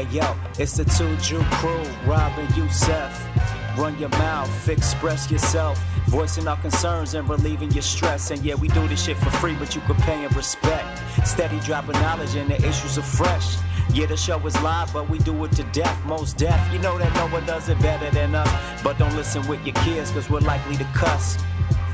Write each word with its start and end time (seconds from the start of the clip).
Hey 0.00 0.16
yo, 0.16 0.34
it's 0.58 0.78
the 0.78 0.84
two 0.86 1.14
Jew 1.18 1.42
crew, 1.60 1.82
Robin 2.06 2.46
Youssef. 2.56 3.28
Run 3.76 3.98
your 3.98 4.08
mouth, 4.08 4.66
express 4.66 5.30
yourself, 5.30 5.78
voicing 6.06 6.48
our 6.48 6.56
concerns 6.56 7.12
and 7.12 7.28
relieving 7.28 7.70
your 7.72 7.82
stress. 7.82 8.30
And 8.30 8.42
yeah, 8.42 8.54
we 8.54 8.68
do 8.68 8.88
this 8.88 9.04
shit 9.04 9.18
for 9.18 9.28
free, 9.28 9.54
but 9.56 9.74
you 9.74 9.82
can 9.82 9.96
pay 9.96 10.24
in 10.24 10.30
respect. 10.34 11.02
Steady 11.28 11.60
dropping 11.60 12.00
knowledge 12.00 12.34
and 12.34 12.48
the 12.48 12.56
issues 12.66 12.96
are 12.96 13.02
fresh. 13.02 13.58
Yeah, 13.92 14.06
the 14.06 14.16
show 14.16 14.38
is 14.46 14.58
live, 14.62 14.90
but 14.90 15.10
we 15.10 15.18
do 15.18 15.44
it 15.44 15.52
to 15.52 15.64
death, 15.64 16.02
most 16.06 16.38
deaf. 16.38 16.72
You 16.72 16.78
know 16.78 16.96
that 16.96 17.14
no 17.16 17.26
one 17.26 17.44
does 17.44 17.68
it 17.68 17.78
better 17.80 18.10
than 18.10 18.34
us. 18.34 18.82
But 18.82 18.96
don't 18.96 19.14
listen 19.14 19.46
with 19.48 19.62
your 19.66 19.74
kids, 19.84 20.12
cause 20.12 20.30
we're 20.30 20.40
likely 20.40 20.78
to 20.78 20.84
cuss. 20.94 21.36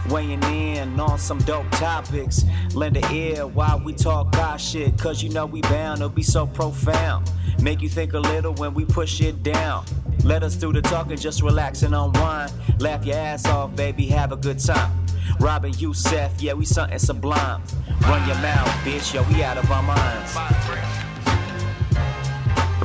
Weighing 0.08 0.42
in 0.44 1.00
on 1.00 1.18
some 1.18 1.38
dope 1.38 1.70
topics. 1.72 2.44
Lend 2.74 2.96
an 2.96 3.12
ear 3.12 3.46
while 3.46 3.80
we 3.82 3.92
talk 3.92 4.36
our 4.38 4.58
shit, 4.58 4.96
cause 4.98 5.22
you 5.22 5.30
know 5.30 5.46
we 5.46 5.62
bound 5.62 6.00
to 6.00 6.08
be 6.08 6.22
so 6.22 6.46
profound. 6.46 7.30
Make 7.60 7.82
you 7.82 7.88
think 7.88 8.12
a 8.12 8.20
little 8.20 8.54
when 8.54 8.72
we 8.72 8.84
push 8.84 9.20
it 9.20 9.42
down. 9.42 9.84
Let 10.24 10.42
us 10.42 10.54
do 10.54 10.72
the 10.72 10.82
talking, 10.82 11.16
just 11.16 11.42
relax 11.42 11.82
and 11.82 11.94
unwind. 11.94 12.52
Laugh 12.78 13.04
your 13.04 13.16
ass 13.16 13.46
off, 13.46 13.74
baby, 13.74 14.06
have 14.06 14.32
a 14.32 14.36
good 14.36 14.58
time. 14.58 15.06
Robin 15.40 15.72
Youssef, 15.78 16.40
yeah, 16.40 16.52
we 16.52 16.64
something 16.64 16.98
sublime. 16.98 17.62
Run 18.02 18.26
your 18.28 18.38
mouth, 18.38 18.68
bitch, 18.84 19.14
yo, 19.14 19.22
we 19.32 19.42
out 19.42 19.58
of 19.58 19.70
our 19.70 19.82
minds. 19.82 20.36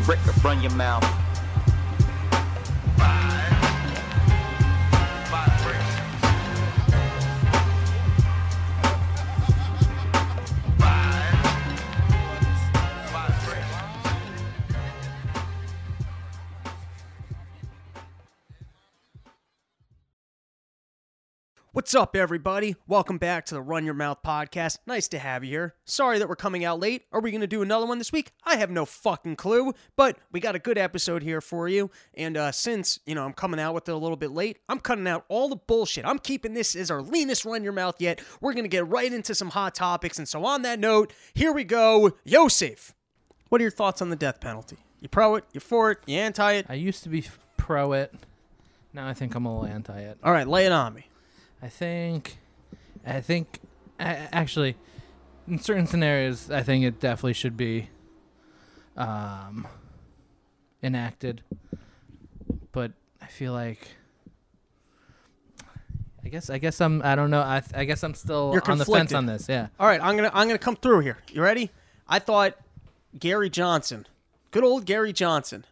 Rick, 0.07 0.43
run 0.43 0.61
your 0.61 0.71
mouth. 0.71 1.20
What's 21.91 22.01
up, 22.03 22.15
everybody? 22.15 22.77
Welcome 22.87 23.17
back 23.17 23.45
to 23.47 23.53
the 23.53 23.61
Run 23.61 23.83
Your 23.83 23.93
Mouth 23.93 24.23
podcast. 24.23 24.77
Nice 24.87 25.09
to 25.09 25.19
have 25.19 25.43
you 25.43 25.49
here. 25.49 25.75
Sorry 25.83 26.19
that 26.19 26.29
we're 26.29 26.37
coming 26.37 26.63
out 26.63 26.79
late. 26.79 27.03
Are 27.11 27.19
we 27.19 27.31
going 27.31 27.41
to 27.41 27.47
do 27.47 27.61
another 27.61 27.85
one 27.85 27.97
this 27.97 28.13
week? 28.13 28.31
I 28.45 28.55
have 28.55 28.71
no 28.71 28.85
fucking 28.85 29.35
clue, 29.35 29.73
but 29.97 30.17
we 30.31 30.39
got 30.39 30.55
a 30.55 30.59
good 30.59 30.77
episode 30.77 31.21
here 31.21 31.41
for 31.41 31.67
you. 31.67 31.91
And 32.13 32.37
uh, 32.37 32.53
since, 32.53 33.01
you 33.05 33.13
know, 33.13 33.25
I'm 33.25 33.33
coming 33.33 33.59
out 33.59 33.73
with 33.73 33.89
it 33.89 33.91
a 33.91 33.97
little 33.97 34.15
bit 34.15 34.31
late, 34.31 34.59
I'm 34.69 34.79
cutting 34.79 35.05
out 35.05 35.25
all 35.27 35.49
the 35.49 35.57
bullshit. 35.57 36.05
I'm 36.05 36.17
keeping 36.17 36.53
this 36.53 36.77
as 36.77 36.89
our 36.89 37.01
leanest 37.01 37.43
Run 37.43 37.61
Your 37.61 37.73
Mouth 37.73 37.95
yet. 37.99 38.21
We're 38.39 38.53
going 38.53 38.63
to 38.63 38.69
get 38.69 38.87
right 38.87 39.11
into 39.11 39.35
some 39.35 39.49
hot 39.49 39.75
topics. 39.75 40.17
And 40.17 40.29
so, 40.29 40.45
on 40.45 40.61
that 40.61 40.79
note, 40.79 41.11
here 41.33 41.51
we 41.51 41.65
go. 41.65 42.13
Yosef, 42.23 42.95
what 43.49 43.59
are 43.59 43.65
your 43.65 43.69
thoughts 43.69 44.01
on 44.01 44.09
the 44.09 44.15
death 44.15 44.39
penalty? 44.39 44.77
You 45.01 45.09
pro 45.09 45.35
it? 45.35 45.43
You 45.51 45.59
for 45.59 45.91
it? 45.91 45.97
You 46.05 46.19
anti 46.19 46.53
it? 46.53 46.67
I 46.69 46.75
used 46.75 47.03
to 47.03 47.09
be 47.09 47.25
pro 47.57 47.91
it. 47.91 48.13
Now 48.93 49.09
I 49.09 49.13
think 49.13 49.35
I'm 49.35 49.45
a 49.45 49.59
little 49.59 49.75
anti 49.75 49.99
it. 49.99 50.19
All 50.23 50.31
right, 50.31 50.47
lay 50.47 50.65
it 50.65 50.71
on 50.71 50.93
me. 50.93 51.07
I 51.61 51.69
think, 51.69 52.37
I 53.05 53.21
think, 53.21 53.59
a- 53.99 54.33
actually, 54.35 54.75
in 55.47 55.59
certain 55.59 55.85
scenarios, 55.87 56.49
I 56.49 56.63
think 56.63 56.83
it 56.85 56.99
definitely 56.99 57.33
should 57.33 57.55
be 57.57 57.89
um, 58.97 59.67
enacted. 60.81 61.43
But 62.71 62.91
I 63.21 63.27
feel 63.27 63.53
like, 63.53 63.87
I 66.23 66.29
guess, 66.29 66.49
I 66.49 66.57
guess 66.57 66.79
I'm, 66.81 67.01
I 67.03 67.15
don't 67.15 67.29
know. 67.31 67.41
I, 67.41 67.61
I 67.73 67.85
guess 67.85 68.03
I'm 68.03 68.13
still 68.13 68.51
You're 68.53 68.61
on 68.71 68.77
the 68.77 68.85
fence 68.85 69.11
conflicted. 69.11 69.15
on 69.17 69.25
this. 69.25 69.47
Yeah. 69.49 69.67
All 69.79 69.87
right, 69.87 70.01
I'm 70.01 70.15
gonna 70.15 70.31
I'm 70.33 70.47
gonna 70.47 70.59
come 70.59 70.75
through 70.75 70.99
here. 70.99 71.17
You 71.31 71.41
ready? 71.41 71.71
I 72.07 72.19
thought 72.19 72.55
Gary 73.17 73.49
Johnson, 73.49 74.05
good 74.51 74.63
old 74.63 74.85
Gary 74.85 75.13
Johnson, 75.13 75.65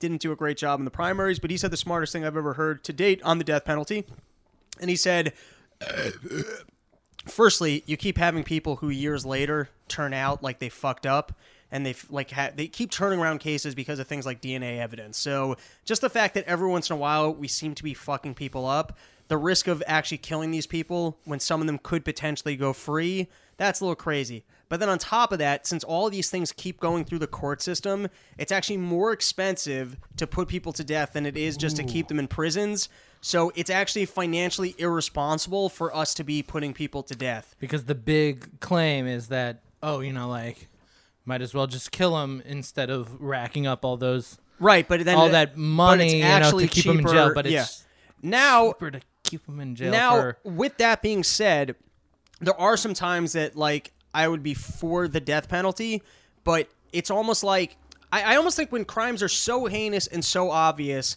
didn't 0.00 0.20
do 0.20 0.32
a 0.32 0.36
great 0.36 0.56
job 0.56 0.80
in 0.80 0.84
the 0.84 0.90
primaries, 0.90 1.38
but 1.38 1.50
he 1.50 1.56
said 1.56 1.70
the 1.70 1.76
smartest 1.76 2.12
thing 2.12 2.24
I've 2.24 2.36
ever 2.36 2.54
heard 2.54 2.82
to 2.84 2.92
date 2.92 3.20
on 3.22 3.38
the 3.38 3.44
death 3.44 3.64
penalty. 3.64 4.04
And 4.80 4.90
he 4.90 4.96
said, 4.96 5.32
firstly, 7.26 7.82
you 7.86 7.96
keep 7.96 8.18
having 8.18 8.44
people 8.44 8.76
who 8.76 8.88
years 8.88 9.26
later 9.26 9.68
turn 9.88 10.12
out 10.12 10.42
like 10.42 10.58
they 10.58 10.68
fucked 10.68 11.06
up. 11.06 11.32
And 11.70 11.84
they 11.84 11.96
like 12.08 12.30
ha- 12.30 12.52
they 12.54 12.68
keep 12.68 12.92
turning 12.92 13.18
around 13.18 13.40
cases 13.40 13.74
because 13.74 13.98
of 13.98 14.06
things 14.06 14.24
like 14.24 14.40
DNA 14.40 14.78
evidence. 14.78 15.18
So 15.18 15.56
just 15.84 16.00
the 16.00 16.08
fact 16.08 16.34
that 16.34 16.44
every 16.44 16.68
once 16.68 16.88
in 16.88 16.94
a 16.94 16.98
while 16.98 17.34
we 17.34 17.48
seem 17.48 17.74
to 17.74 17.82
be 17.82 17.92
fucking 17.92 18.34
people 18.34 18.66
up, 18.66 18.96
the 19.26 19.36
risk 19.36 19.66
of 19.66 19.82
actually 19.86 20.18
killing 20.18 20.52
these 20.52 20.66
people 20.66 21.18
when 21.24 21.40
some 21.40 21.60
of 21.60 21.66
them 21.66 21.78
could 21.82 22.04
potentially 22.04 22.54
go 22.54 22.72
free, 22.72 23.26
that's 23.56 23.80
a 23.80 23.84
little 23.84 23.96
crazy. 23.96 24.44
But 24.68 24.80
then 24.80 24.88
on 24.88 24.98
top 24.98 25.32
of 25.32 25.38
that, 25.38 25.66
since 25.66 25.84
all 25.84 26.06
of 26.06 26.12
these 26.12 26.30
things 26.30 26.52
keep 26.52 26.80
going 26.80 27.04
through 27.04 27.20
the 27.20 27.26
court 27.26 27.62
system, 27.62 28.08
it's 28.38 28.52
actually 28.52 28.78
more 28.78 29.12
expensive 29.12 29.96
to 30.16 30.26
put 30.26 30.48
people 30.48 30.72
to 30.72 30.84
death 30.84 31.12
than 31.12 31.26
it 31.26 31.36
is 31.36 31.56
just 31.56 31.76
to 31.76 31.84
keep 31.84 32.08
them 32.08 32.18
in 32.18 32.28
prisons. 32.28 32.88
So 33.20 33.52
it's 33.56 33.70
actually 33.70 34.06
financially 34.06 34.74
irresponsible 34.78 35.68
for 35.68 35.94
us 35.94 36.14
to 36.14 36.24
be 36.24 36.42
putting 36.42 36.74
people 36.74 37.02
to 37.04 37.14
death. 37.14 37.54
Because 37.58 37.84
the 37.84 37.94
big 37.94 38.60
claim 38.60 39.06
is 39.06 39.28
that, 39.28 39.60
oh, 39.82 40.00
you 40.00 40.12
know, 40.12 40.28
like, 40.28 40.68
might 41.24 41.42
as 41.42 41.52
well 41.52 41.66
just 41.66 41.90
kill 41.90 42.22
him 42.22 42.42
instead 42.46 42.88
of 42.88 43.20
racking 43.20 43.66
up 43.66 43.84
all 43.84 43.96
those 43.96 44.38
Right, 44.58 44.88
but 44.88 45.04
then 45.04 45.18
all 45.18 45.28
that 45.28 45.56
money 45.56 46.22
you 46.22 46.22
know, 46.22 46.58
to 46.58 46.66
keep 46.66 46.86
him 46.86 47.00
in 47.00 47.06
jail. 47.06 47.34
But 47.34 47.46
it's 47.46 47.52
yeah. 47.52 47.66
now 48.22 48.68
cheaper 48.68 48.90
to 48.92 49.00
keep 49.26 49.46
him 49.46 49.60
in 49.60 49.74
jail 49.74 49.90
now 49.90 50.14
for 50.14 50.38
with 50.44 50.76
that 50.78 51.02
being 51.02 51.24
said 51.24 51.74
there 52.40 52.58
are 52.60 52.76
some 52.76 52.94
times 52.94 53.32
that 53.32 53.56
like 53.56 53.92
i 54.14 54.26
would 54.26 54.42
be 54.42 54.54
for 54.54 55.08
the 55.08 55.20
death 55.20 55.48
penalty 55.48 56.02
but 56.44 56.68
it's 56.92 57.10
almost 57.10 57.42
like 57.42 57.76
I, 58.12 58.34
I 58.34 58.36
almost 58.36 58.56
think 58.56 58.70
when 58.70 58.84
crimes 58.84 59.22
are 59.22 59.28
so 59.28 59.66
heinous 59.66 60.06
and 60.06 60.24
so 60.24 60.50
obvious 60.50 61.16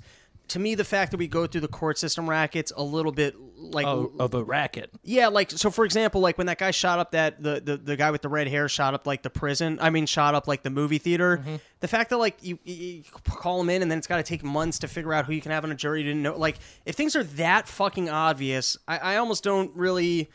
to 0.50 0.60
me 0.60 0.76
the 0.76 0.84
fact 0.84 1.12
that 1.12 1.18
we 1.18 1.28
go 1.28 1.48
through 1.48 1.62
the 1.62 1.68
court 1.68 1.98
system 1.98 2.30
rackets 2.30 2.72
a 2.76 2.84
little 2.84 3.12
bit 3.12 3.36
like 3.58 3.86
oh, 3.86 4.12
of 4.20 4.34
a 4.34 4.44
racket. 4.44 4.92
yeah, 5.04 5.28
like 5.28 5.52
so. 5.52 5.70
For 5.70 5.86
example, 5.86 6.22
like 6.22 6.38
when 6.38 6.48
that 6.48 6.58
guy 6.58 6.72
shot 6.72 7.00
up 7.00 7.12
that 7.12 7.42
the, 7.42 7.62
the 7.62 7.78
the 7.78 7.96
guy 7.96 8.12
with 8.12 8.22
the 8.22 8.30
red 8.30 8.48
hair 8.48 8.68
shot 8.68 8.94
up 8.94 9.06
like 9.06 9.22
the 9.22 9.30
prison. 9.30 9.78
I 9.82 9.90
mean, 9.90 10.06
shot 10.06 10.36
up 10.36 10.48
like 10.48 10.64
the 10.64 10.70
movie 10.70 10.98
theater. 10.98 11.44
The 11.80 11.88
fact 11.88 12.09
that 12.09 12.18
like 12.18 12.44
you, 12.44 12.59
you, 12.64 13.04
call 13.24 13.62
him 13.62 13.70
in 13.70 13.82
and 13.82 13.90
then 13.90 13.98
it's 13.98 14.08
got 14.08 14.18
to 14.18 14.24
take 14.24 14.44
months 14.44 14.80
to 14.80 14.88
figure 14.88 15.14
out 15.14 15.26
who 15.26 15.34
you 15.34 15.42
can 15.42 15.52
have 15.52 15.64
on 15.64 15.72
a 15.72 15.76
jury. 15.76 16.02
You 16.02 16.08
didn't 16.08 16.24
know. 16.24 16.38
Like 16.38 16.58
if 16.86 16.96
things 16.96 17.16
are 17.16 17.24
that 17.24 17.68
fucking 17.68 18.09
obvious, 18.09 18.78
I, 18.88 18.98
I 18.98 19.16
almost 19.18 19.44
don't 19.44 19.76
really 19.76 20.30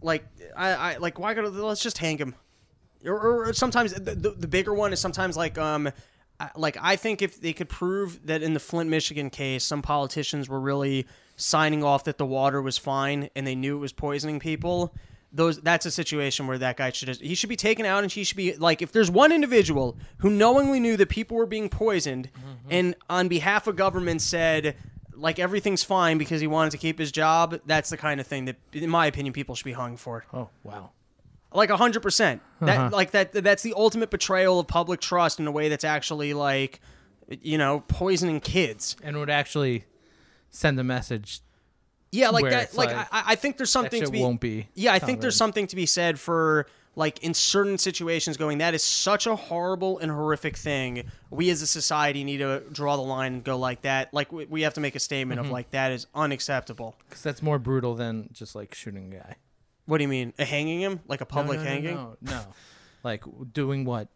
like. 0.00 0.24
I, 0.56 0.68
I 0.72 0.96
like 0.98 1.18
why 1.18 1.34
go? 1.34 1.42
Let's 1.42 1.82
just 1.82 1.98
hang 1.98 2.18
him. 2.18 2.34
Or, 3.04 3.48
or 3.48 3.52
sometimes 3.52 3.92
the, 3.94 4.14
the, 4.14 4.30
the 4.30 4.48
bigger 4.48 4.74
one 4.74 4.92
is 4.92 5.00
sometimes 5.00 5.36
like 5.36 5.58
um 5.58 5.90
like 6.54 6.76
I 6.80 6.96
think 6.96 7.22
if 7.22 7.40
they 7.40 7.52
could 7.52 7.68
prove 7.68 8.26
that 8.26 8.42
in 8.42 8.54
the 8.54 8.60
Flint, 8.60 8.90
Michigan 8.90 9.30
case, 9.30 9.64
some 9.64 9.82
politicians 9.82 10.48
were 10.48 10.60
really 10.60 11.06
signing 11.36 11.84
off 11.84 12.04
that 12.04 12.18
the 12.18 12.26
water 12.26 12.60
was 12.62 12.78
fine 12.78 13.30
and 13.36 13.46
they 13.46 13.54
knew 13.54 13.76
it 13.76 13.80
was 13.80 13.92
poisoning 13.92 14.38
people, 14.38 14.94
those 15.32 15.60
that's 15.60 15.86
a 15.86 15.90
situation 15.90 16.46
where 16.46 16.58
that 16.58 16.76
guy 16.76 16.90
should 16.90 17.08
he 17.16 17.34
should 17.34 17.48
be 17.48 17.56
taken 17.56 17.84
out 17.84 18.02
and 18.02 18.12
he 18.12 18.24
should 18.24 18.36
be 18.36 18.54
like 18.56 18.80
if 18.80 18.92
there's 18.92 19.10
one 19.10 19.32
individual 19.32 19.96
who 20.18 20.30
knowingly 20.30 20.80
knew 20.80 20.96
that 20.96 21.08
people 21.08 21.36
were 21.36 21.46
being 21.46 21.68
poisoned 21.68 22.30
mm-hmm. 22.32 22.68
and 22.70 22.94
on 23.10 23.28
behalf 23.28 23.66
of 23.66 23.76
government 23.76 24.22
said 24.22 24.76
like 25.14 25.38
everything's 25.38 25.82
fine 25.82 26.18
because 26.18 26.40
he 26.40 26.46
wanted 26.46 26.70
to 26.70 26.78
keep 26.78 26.98
his 26.98 27.10
job, 27.10 27.58
that's 27.66 27.90
the 27.90 27.96
kind 27.96 28.20
of 28.20 28.26
thing 28.26 28.44
that 28.44 28.56
in 28.72 28.90
my 28.90 29.06
opinion 29.06 29.32
people 29.32 29.54
should 29.54 29.64
be 29.64 29.72
hung 29.72 29.96
for 29.96 30.24
Oh 30.32 30.48
wow. 30.62 30.90
Like 31.56 31.70
a 31.70 31.76
hundred 31.76 32.00
percent. 32.02 32.42
That 32.60 32.78
Uh-huh. 32.78 32.90
like 32.92 33.10
that 33.12 33.32
that's 33.32 33.62
the 33.62 33.74
ultimate 33.76 34.10
betrayal 34.10 34.60
of 34.60 34.66
public 34.68 35.00
trust 35.00 35.40
in 35.40 35.46
a 35.46 35.52
way 35.52 35.68
that's 35.68 35.84
actually 35.84 36.34
like 36.34 36.80
you 37.42 37.58
know 37.58 37.80
poisoning 37.88 38.40
kids. 38.40 38.96
And 39.02 39.16
would 39.18 39.30
actually 39.30 39.84
send 40.50 40.78
a 40.78 40.84
message. 40.84 41.40
Yeah, 42.12 42.30
like 42.30 42.48
that. 42.50 42.74
Like, 42.74 42.94
like, 42.94 43.08
I, 43.12 43.22
I 43.28 43.34
think 43.34 43.56
there's 43.56 43.70
something 43.70 44.02
to 44.04 44.10
be. 44.10 44.20
won't 44.20 44.40
be. 44.40 44.68
yeah, 44.74 44.92
I 44.94 44.98
think 45.00 45.20
there's 45.20 45.36
something 45.36 45.66
to 45.66 45.76
be 45.76 45.86
said 45.86 46.18
for 46.20 46.66
like 46.98 47.22
in 47.22 47.34
certain 47.34 47.76
situations 47.76 48.38
going 48.38 48.56
that 48.58 48.72
is 48.72 48.82
such 48.82 49.26
a 49.26 49.36
horrible 49.36 49.98
and 49.98 50.10
horrific 50.10 50.56
thing. 50.56 51.10
We 51.28 51.50
as 51.50 51.60
a 51.60 51.66
society 51.66 52.24
need 52.24 52.38
to 52.38 52.62
draw 52.72 52.96
the 52.96 53.02
line 53.02 53.34
and 53.34 53.44
go 53.44 53.58
like 53.58 53.82
that. 53.82 54.14
Like 54.14 54.32
we, 54.32 54.46
we 54.46 54.62
have 54.62 54.72
to 54.74 54.80
make 54.80 54.94
a 54.94 55.00
statement 55.00 55.38
Mm-hmm. 55.38 55.48
of 55.48 55.52
like 55.52 55.72
that 55.72 55.92
is 55.92 56.06
unacceptable. 56.14 56.96
Because 57.06 57.22
that's 57.22 57.42
more 57.42 57.58
brutal 57.58 57.94
than 57.96 58.30
just 58.32 58.54
like 58.54 58.74
shooting 58.74 59.12
a 59.12 59.16
guy. 59.18 59.36
What 59.86 59.98
do 59.98 60.02
you 60.02 60.08
mean? 60.08 60.32
A 60.38 60.44
hanging 60.44 60.80
him 60.80 61.00
like 61.08 61.20
a 61.20 61.26
public 61.26 61.58
no, 61.58 61.64
no, 61.64 61.70
hanging? 61.70 61.94
No, 61.94 62.16
no. 62.20 62.42
like 63.02 63.24
doing 63.52 63.84
what 63.84 64.08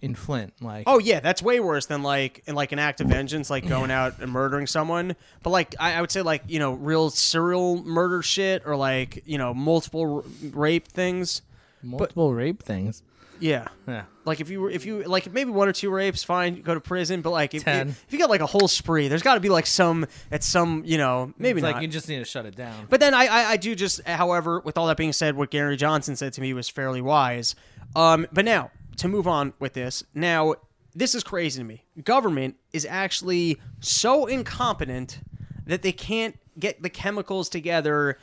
in 0.00 0.14
Flint? 0.14 0.54
Like 0.60 0.84
Oh 0.86 0.98
yeah, 0.98 1.20
that's 1.20 1.42
way 1.42 1.60
worse 1.60 1.86
than 1.86 2.02
like 2.02 2.42
in 2.46 2.54
like 2.54 2.72
an 2.72 2.78
act 2.78 3.00
of 3.00 3.08
vengeance, 3.08 3.50
like 3.50 3.66
going 3.68 3.90
out 3.90 4.20
and 4.20 4.30
murdering 4.30 4.66
someone. 4.66 5.16
But 5.42 5.50
like 5.50 5.74
I, 5.78 5.94
I 5.94 6.00
would 6.00 6.10
say 6.10 6.22
like 6.22 6.44
you 6.46 6.58
know 6.58 6.72
real 6.72 7.10
serial 7.10 7.82
murder 7.82 8.22
shit 8.22 8.62
or 8.64 8.76
like 8.76 9.22
you 9.26 9.38
know 9.38 9.52
multiple 9.52 10.24
r- 10.24 10.50
rape 10.52 10.88
things. 10.88 11.42
multiple 11.82 12.32
rape 12.32 12.62
things. 12.62 13.02
Yeah, 13.40 13.68
Yeah. 13.86 14.04
like 14.24 14.40
if 14.40 14.50
you 14.50 14.60
were 14.60 14.70
if 14.70 14.84
you 14.86 15.02
like 15.04 15.32
maybe 15.32 15.50
one 15.50 15.68
or 15.68 15.72
two 15.72 15.90
rapes, 15.90 16.24
fine, 16.24 16.56
you 16.56 16.62
go 16.62 16.74
to 16.74 16.80
prison. 16.80 17.20
But 17.22 17.30
like 17.30 17.54
if, 17.54 17.64
Ten. 17.64 17.88
if, 17.90 18.04
if 18.06 18.12
you 18.12 18.18
got 18.18 18.30
like 18.30 18.40
a 18.40 18.46
whole 18.46 18.68
spree, 18.68 19.08
there's 19.08 19.22
got 19.22 19.34
to 19.34 19.40
be 19.40 19.48
like 19.48 19.66
some 19.66 20.06
at 20.30 20.42
some 20.44 20.82
you 20.84 20.98
know 20.98 21.32
maybe 21.38 21.58
It's 21.58 21.62
not. 21.64 21.74
like 21.74 21.82
you 21.82 21.88
just 21.88 22.08
need 22.08 22.18
to 22.18 22.24
shut 22.24 22.46
it 22.46 22.56
down. 22.56 22.86
But 22.90 23.00
then 23.00 23.14
I, 23.14 23.26
I, 23.26 23.44
I 23.52 23.56
do 23.56 23.74
just, 23.74 24.02
however, 24.06 24.60
with 24.60 24.76
all 24.78 24.86
that 24.88 24.96
being 24.96 25.12
said, 25.12 25.36
what 25.36 25.50
Gary 25.50 25.76
Johnson 25.76 26.16
said 26.16 26.32
to 26.34 26.40
me 26.40 26.52
was 26.52 26.68
fairly 26.68 27.00
wise. 27.00 27.54
Um, 27.96 28.26
but 28.32 28.44
now 28.44 28.70
to 28.96 29.08
move 29.08 29.26
on 29.28 29.52
with 29.58 29.74
this, 29.74 30.02
now 30.14 30.54
this 30.94 31.14
is 31.14 31.22
crazy 31.22 31.60
to 31.60 31.64
me. 31.64 31.84
Government 32.04 32.56
is 32.72 32.84
actually 32.84 33.60
so 33.80 34.26
incompetent 34.26 35.20
that 35.66 35.82
they 35.82 35.92
can't 35.92 36.36
get 36.58 36.82
the 36.82 36.90
chemicals 36.90 37.48
together 37.48 38.18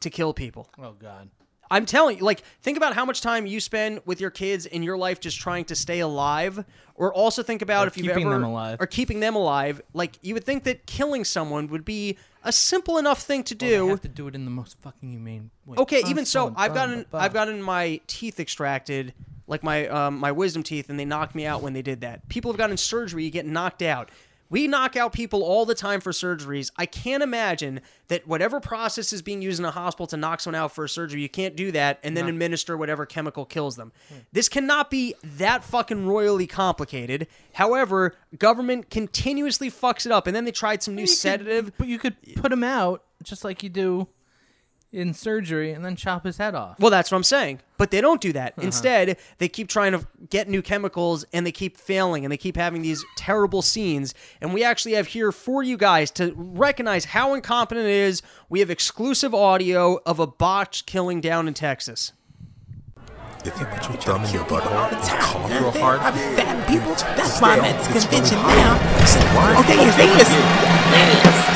to 0.00 0.10
kill 0.10 0.34
people. 0.34 0.68
Oh 0.78 0.92
God. 0.92 1.30
I'm 1.70 1.86
telling 1.86 2.18
you, 2.18 2.24
like, 2.24 2.42
think 2.62 2.76
about 2.76 2.94
how 2.94 3.04
much 3.04 3.20
time 3.20 3.46
you 3.46 3.60
spend 3.60 4.00
with 4.04 4.20
your 4.20 4.30
kids 4.30 4.66
in 4.66 4.82
your 4.82 4.96
life 4.96 5.20
just 5.20 5.38
trying 5.38 5.64
to 5.66 5.74
stay 5.74 6.00
alive, 6.00 6.64
or 6.94 7.12
also 7.12 7.42
think 7.42 7.62
about 7.62 7.84
Or 7.84 7.88
if 7.88 7.96
you've 7.96 8.06
keeping 8.06 8.26
ever 8.26 8.34
them 8.34 8.44
alive. 8.44 8.80
or 8.80 8.86
keeping 8.86 9.20
them 9.20 9.36
alive. 9.36 9.80
Like, 9.92 10.18
you 10.22 10.34
would 10.34 10.44
think 10.44 10.64
that 10.64 10.86
killing 10.86 11.24
someone 11.24 11.68
would 11.68 11.84
be 11.84 12.16
a 12.44 12.52
simple 12.52 12.98
enough 12.98 13.22
thing 13.22 13.42
to 13.44 13.54
do. 13.54 13.84
they 13.84 13.88
have 13.90 14.00
to 14.02 14.08
do 14.08 14.28
it 14.28 14.34
in 14.34 14.44
the 14.44 14.50
most 14.50 14.78
fucking 14.80 15.10
humane 15.10 15.50
way. 15.66 15.76
Okay, 15.78 16.02
even 16.08 16.24
so. 16.24 16.52
I've 16.56 16.74
gotten 16.74 17.04
I've 17.12 17.32
gotten 17.32 17.60
my 17.62 18.00
teeth 18.06 18.40
extracted, 18.40 19.12
like 19.46 19.62
my 19.62 19.86
um, 19.88 20.18
my 20.18 20.32
wisdom 20.32 20.62
teeth, 20.62 20.88
and 20.88 20.98
they 20.98 21.04
knocked 21.04 21.34
me 21.34 21.44
out 21.46 21.62
when 21.62 21.72
they 21.74 21.82
did 21.82 22.00
that. 22.00 22.28
People 22.28 22.50
have 22.52 22.58
gotten 22.58 22.76
surgery, 22.76 23.24
you 23.24 23.30
get 23.30 23.44
knocked 23.46 23.82
out. 23.82 24.10
We 24.50 24.66
knock 24.66 24.96
out 24.96 25.12
people 25.12 25.42
all 25.42 25.66
the 25.66 25.74
time 25.74 26.00
for 26.00 26.10
surgeries. 26.12 26.70
I 26.76 26.86
can't 26.86 27.22
imagine 27.22 27.80
that 28.08 28.26
whatever 28.26 28.60
process 28.60 29.12
is 29.12 29.20
being 29.20 29.42
used 29.42 29.58
in 29.58 29.64
a 29.66 29.70
hospital 29.70 30.06
to 30.08 30.16
knock 30.16 30.40
someone 30.40 30.60
out 30.60 30.72
for 30.74 30.84
a 30.84 30.88
surgery, 30.88 31.20
you 31.20 31.28
can't 31.28 31.54
do 31.54 31.70
that 31.72 31.98
and 32.02 32.16
then 32.16 32.28
administer 32.28 32.76
whatever 32.76 33.04
chemical 33.04 33.44
kills 33.44 33.76
them. 33.76 33.92
Hmm. 34.08 34.18
This 34.32 34.48
cannot 34.48 34.90
be 34.90 35.14
that 35.22 35.64
fucking 35.64 36.06
royally 36.06 36.46
complicated. 36.46 37.26
However, 37.54 38.14
government 38.38 38.90
continuously 38.90 39.70
fucks 39.70 40.06
it 40.06 40.12
up, 40.12 40.26
and 40.26 40.34
then 40.34 40.44
they 40.44 40.52
tried 40.52 40.82
some 40.82 40.94
new 40.94 41.02
You 41.02 41.08
could- 41.08 41.16
sedative. 41.16 41.72
but 41.76 41.88
you 41.88 41.98
could 41.98 42.16
put 42.36 42.50
them 42.50 42.64
out 42.64 43.04
just 43.22 43.44
like 43.44 43.62
you 43.62 43.68
do 43.68 44.08
in 44.92 45.12
surgery, 45.12 45.72
and 45.72 45.84
then 45.84 45.96
chop 45.96 46.24
his 46.24 46.38
head 46.38 46.54
off. 46.54 46.78
Well, 46.78 46.90
that's 46.90 47.10
what 47.10 47.16
I'm 47.16 47.24
saying. 47.24 47.60
But 47.76 47.90
they 47.90 48.00
don't 48.00 48.20
do 48.20 48.32
that. 48.32 48.52
Uh-huh. 48.52 48.66
Instead, 48.66 49.18
they 49.38 49.48
keep 49.48 49.68
trying 49.68 49.92
to 49.92 50.06
get 50.30 50.48
new 50.48 50.62
chemicals 50.62 51.24
and 51.32 51.46
they 51.46 51.52
keep 51.52 51.76
failing 51.76 52.24
and 52.24 52.32
they 52.32 52.36
keep 52.36 52.56
having 52.56 52.82
these 52.82 53.04
terrible 53.16 53.62
scenes. 53.62 54.14
And 54.40 54.52
we 54.52 54.64
actually 54.64 54.94
have 54.94 55.08
here 55.08 55.30
for 55.30 55.62
you 55.62 55.76
guys 55.76 56.10
to 56.12 56.32
recognize 56.36 57.04
how 57.06 57.34
incompetent 57.34 57.86
it 57.86 57.92
is. 57.92 58.22
We 58.48 58.60
have 58.60 58.70
exclusive 58.70 59.34
audio 59.34 60.00
of 60.06 60.18
a 60.18 60.26
botched 60.26 60.86
killing 60.86 61.20
down 61.20 61.46
in 61.46 61.54
Texas. 61.54 62.12
If 63.48 63.58
you 63.60 63.64
put 63.64 63.88
your 63.88 63.96
thumb 63.96 64.24
in 64.26 64.34
your 64.34 64.44
butthole 64.44 64.92
and 64.92 65.00
cough 65.24 65.48
real 65.48 65.72
hard, 65.80 66.00
I 66.00 66.10
be 66.12 66.20
fatting 66.36 66.68
people. 66.68 66.92
That's 67.16 67.40
why 67.40 67.56
I'm 67.56 67.64
at 67.64 67.80
this 67.80 68.04
convention 68.04 68.36
now. 68.44 68.76
They 69.64 69.80
is, 69.88 69.96
they 69.96 70.10
is. 70.20 70.28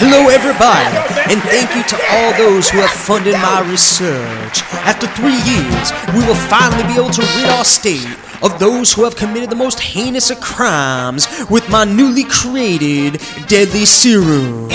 Hello, 0.01 0.33
everybody, 0.33 0.89
and 1.29 1.37
thank 1.53 1.69
you 1.77 1.85
to 1.85 1.97
all 2.17 2.33
those 2.39 2.71
who 2.71 2.79
have 2.79 2.89
funded 2.89 3.35
my 3.35 3.61
research. 3.69 4.65
After 4.89 5.07
three 5.21 5.37
years, 5.45 5.93
we 6.17 6.25
will 6.25 6.41
finally 6.49 6.83
be 6.89 6.97
able 6.97 7.13
to 7.13 7.21
rid 7.37 7.51
our 7.51 7.65
state 7.65 8.09
of 8.41 8.59
those 8.59 8.95
who 8.95 9.05
have 9.05 9.15
committed 9.15 9.51
the 9.51 9.57
most 9.57 9.79
heinous 9.79 10.31
of 10.31 10.41
crimes 10.41 11.29
with 11.51 11.69
my 11.69 11.85
newly 11.85 12.25
created 12.25 13.21
deadly 13.49 13.85
serum. 13.85 14.71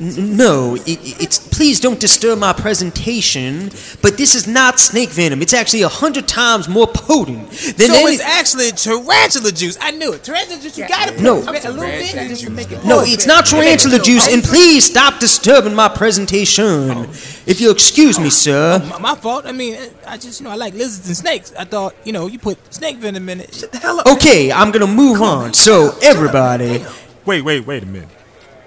No, 0.00 0.76
it, 0.76 0.82
it's 0.86 1.38
please 1.48 1.80
don't 1.80 1.98
disturb 1.98 2.38
my 2.38 2.52
presentation. 2.52 3.70
But 4.00 4.16
this 4.16 4.36
is 4.36 4.46
not 4.46 4.78
snake 4.78 5.08
venom. 5.10 5.42
It's 5.42 5.52
actually 5.52 5.82
a 5.82 5.88
hundred 5.88 6.28
times 6.28 6.68
more 6.68 6.86
potent 6.86 7.50
than 7.50 7.88
So 7.88 7.94
any. 7.94 8.12
it's 8.14 8.20
actually 8.22 8.70
tarantula 8.70 9.50
juice. 9.50 9.76
I 9.80 9.90
knew 9.90 10.12
it. 10.12 10.22
Tarantula 10.22 10.60
juice. 10.60 10.78
You 10.78 10.86
got 10.86 11.08
it. 11.10 11.20
No. 11.20 11.38
a 11.38 11.50
little 11.50 11.74
bit 11.80 12.28
just 12.28 12.44
to 12.44 12.50
make 12.50 12.70
it. 12.70 12.84
No, 12.84 13.00
it's 13.02 13.26
not 13.26 13.46
tarantula 13.46 13.98
juice, 13.98 14.32
and 14.32 14.42
please 14.44 14.84
stop 14.84 15.18
disturbing 15.18 15.74
my 15.74 15.88
presentation. 15.88 17.08
If 17.46 17.60
you'll 17.60 17.72
excuse 17.72 18.20
me, 18.20 18.30
sir. 18.30 18.80
Oh, 18.80 18.86
my, 18.90 18.98
my 18.98 19.14
fault. 19.16 19.46
I 19.46 19.52
mean, 19.52 19.76
I 20.06 20.16
just 20.16 20.40
you 20.40 20.44
know 20.44 20.52
I 20.52 20.56
like 20.56 20.74
lizards 20.74 21.08
and 21.08 21.16
snakes. 21.16 21.52
I 21.58 21.64
thought 21.64 21.94
you 22.04 22.12
know 22.12 22.28
you 22.28 22.38
put 22.38 22.56
snake 22.72 22.98
venom 22.98 23.28
in 23.28 23.40
it. 23.40 23.52
Shut 23.54 23.72
the 23.72 23.78
hell 23.78 23.98
up. 24.00 24.06
Okay, 24.06 24.52
I'm 24.52 24.70
gonna 24.70 24.86
move 24.86 25.22
on. 25.22 25.54
So, 25.54 25.96
everybody, 26.02 26.84
wait, 27.24 27.42
wait, 27.42 27.66
wait 27.66 27.82
a 27.82 27.86
minute. 27.86 28.08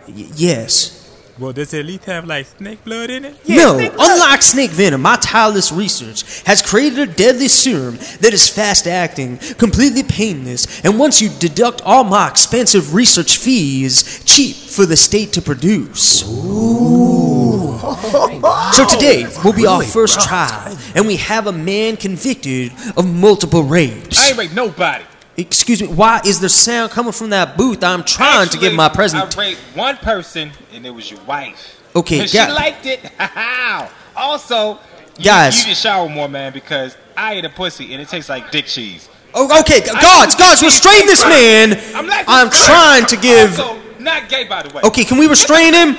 y- 0.08 0.28
yes. 0.36 0.98
Well, 1.42 1.54
does 1.54 1.74
it 1.74 1.80
at 1.80 1.86
least 1.88 2.06
have 2.06 2.28
like 2.28 2.46
snake 2.46 2.86
blood 2.86 3.10
in 3.10 3.26
it? 3.26 3.50
no, 3.50 3.80
unlike 3.80 4.44
snake 4.44 4.70
venom, 4.70 5.02
my 5.02 5.16
tireless 5.16 5.72
research 5.72 6.44
has 6.44 6.62
created 6.62 7.00
a 7.00 7.12
deadly 7.12 7.48
serum 7.48 7.96
that 8.20 8.32
is 8.32 8.48
fast 8.48 8.86
acting, 8.86 9.40
completely 9.58 10.04
painless, 10.04 10.86
and 10.86 11.00
once 11.00 11.20
you 11.20 11.30
deduct 11.40 11.82
all 11.82 12.04
my 12.04 12.28
expensive 12.30 12.94
research 12.94 13.38
fees, 13.38 14.24
cheap 14.24 14.56
for 14.56 14.86
the 14.86 14.96
state 14.96 15.34
to 15.34 15.42
produce. 15.42 16.24
Ooh. 16.30 17.76
So 18.74 18.86
today 18.88 19.26
will 19.44 19.54
be 19.54 19.66
our 19.66 19.82
first 19.82 20.22
trial, 20.22 20.78
and 20.94 21.08
we 21.08 21.16
have 21.16 21.48
a 21.48 21.52
man 21.52 21.98
convicted 21.98 22.72
of 22.96 23.12
multiple 23.12 23.64
rapes. 23.64 24.20
I 24.20 24.30
ain't 24.30 24.38
raped 24.38 24.54
nobody. 24.54 25.04
Excuse 25.42 25.82
me, 25.82 25.88
why 25.88 26.22
is 26.26 26.40
there 26.40 26.50
sound 26.50 26.92
coming 26.92 27.12
from 27.12 27.30
that 27.32 27.58
booth? 27.58 27.84
I'm 27.84 28.04
trying 28.04 28.50
to 28.50 28.58
give 28.58 28.74
my 28.74 28.86
Actually, 28.86 28.96
present. 28.98 29.38
I 29.38 29.40
raped 29.40 29.62
one 29.76 29.98
person, 29.98 30.52
and 30.74 30.86
it 30.86 30.92
was 30.92 31.10
your 31.10 31.22
wife. 31.22 31.82
Okay, 31.96 32.22
and 32.22 32.30
she 32.30 32.40
liked 32.40 32.86
it. 32.86 33.12
also, 34.16 34.80
you, 35.18 35.26
Guys. 35.26 35.60
you 35.60 35.68
need 35.68 35.74
to 35.76 35.80
shower 35.80 36.08
more, 36.08 36.30
man, 36.30 36.54
because 36.54 36.96
I 37.18 37.34
ate 37.34 37.46
a 37.46 37.50
pussy 37.50 37.94
and 37.94 38.02
it 38.02 38.08
tastes 38.08 38.30
like 38.30 38.52
dick 38.52 38.66
cheese. 38.66 39.10
Oh, 39.34 39.60
okay, 39.62 39.82
gods, 39.82 40.36
gods, 40.36 40.62
restrain 40.62 41.06
this 41.06 41.24
man. 41.26 41.80
I'm 41.96 42.10
I'm 42.28 42.50
trying 42.50 43.06
to 43.06 43.18
give. 43.18 43.60
Also, 43.60 43.80
not 44.04 44.30
gay, 44.30 44.46
by 44.46 44.64
the 44.64 44.74
way. 44.74 44.82
Okay, 44.84 45.04
can 45.04 45.18
we 45.18 45.28
restrain 45.28 45.74
him? 45.74 45.96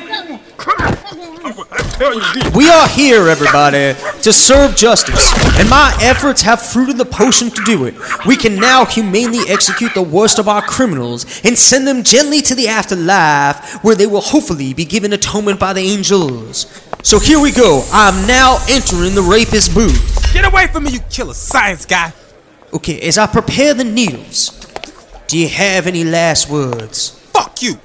We 2.55 2.69
are 2.69 2.89
here, 2.89 3.29
everybody, 3.29 3.95
to 4.23 4.33
serve 4.33 4.77
justice, 4.77 5.33
and 5.59 5.69
my 5.69 5.97
efforts 6.01 6.43
have 6.43 6.61
fruited 6.61 6.99
the 6.99 7.05
potion 7.05 7.51
to 7.51 7.63
do 7.65 7.85
it. 7.85 7.95
We 8.27 8.37
can 8.37 8.57
now 8.57 8.85
humanely 8.85 9.41
execute 9.49 9.95
the 9.95 10.03
worst 10.03 10.39
of 10.39 10.49
our 10.49 10.63
criminals 10.63 11.41
and 11.45 11.57
send 11.57 11.87
them 11.87 12.03
gently 12.03 12.41
to 12.43 12.55
the 12.55 12.69
afterlife, 12.69 13.83
where 13.85 13.95
they 13.95 14.07
will 14.07 14.21
hopefully 14.21 14.75
be 14.75 14.85
given 14.85 15.13
atonement 15.13 15.61
by 15.61 15.73
the 15.73 15.81
angels. 15.81 16.67
So 17.03 17.19
here 17.19 17.41
we 17.41 17.51
go. 17.51 17.85
I'm 17.93 18.27
now 18.27 18.59
entering 18.69 19.15
the 19.15 19.23
rapist 19.23 19.75
booth. 19.75 20.33
Get 20.33 20.45
away 20.45 20.69
from 20.69 20.85
me, 20.85 20.93
you 20.93 21.01
killer 21.11 21.35
science 21.35 21.85
guy. 21.85 22.13
Okay, 22.73 23.01
as 23.01 23.19
I 23.19 23.27
prepare 23.27 23.75
the 23.75 23.85
needles, 23.85 24.51
do 25.27 25.39
you 25.39 25.49
have 25.49 25.87
any 25.87 26.05
last 26.05 26.49
words? 26.49 27.11
Fuck 27.33 27.63
you. 27.63 27.79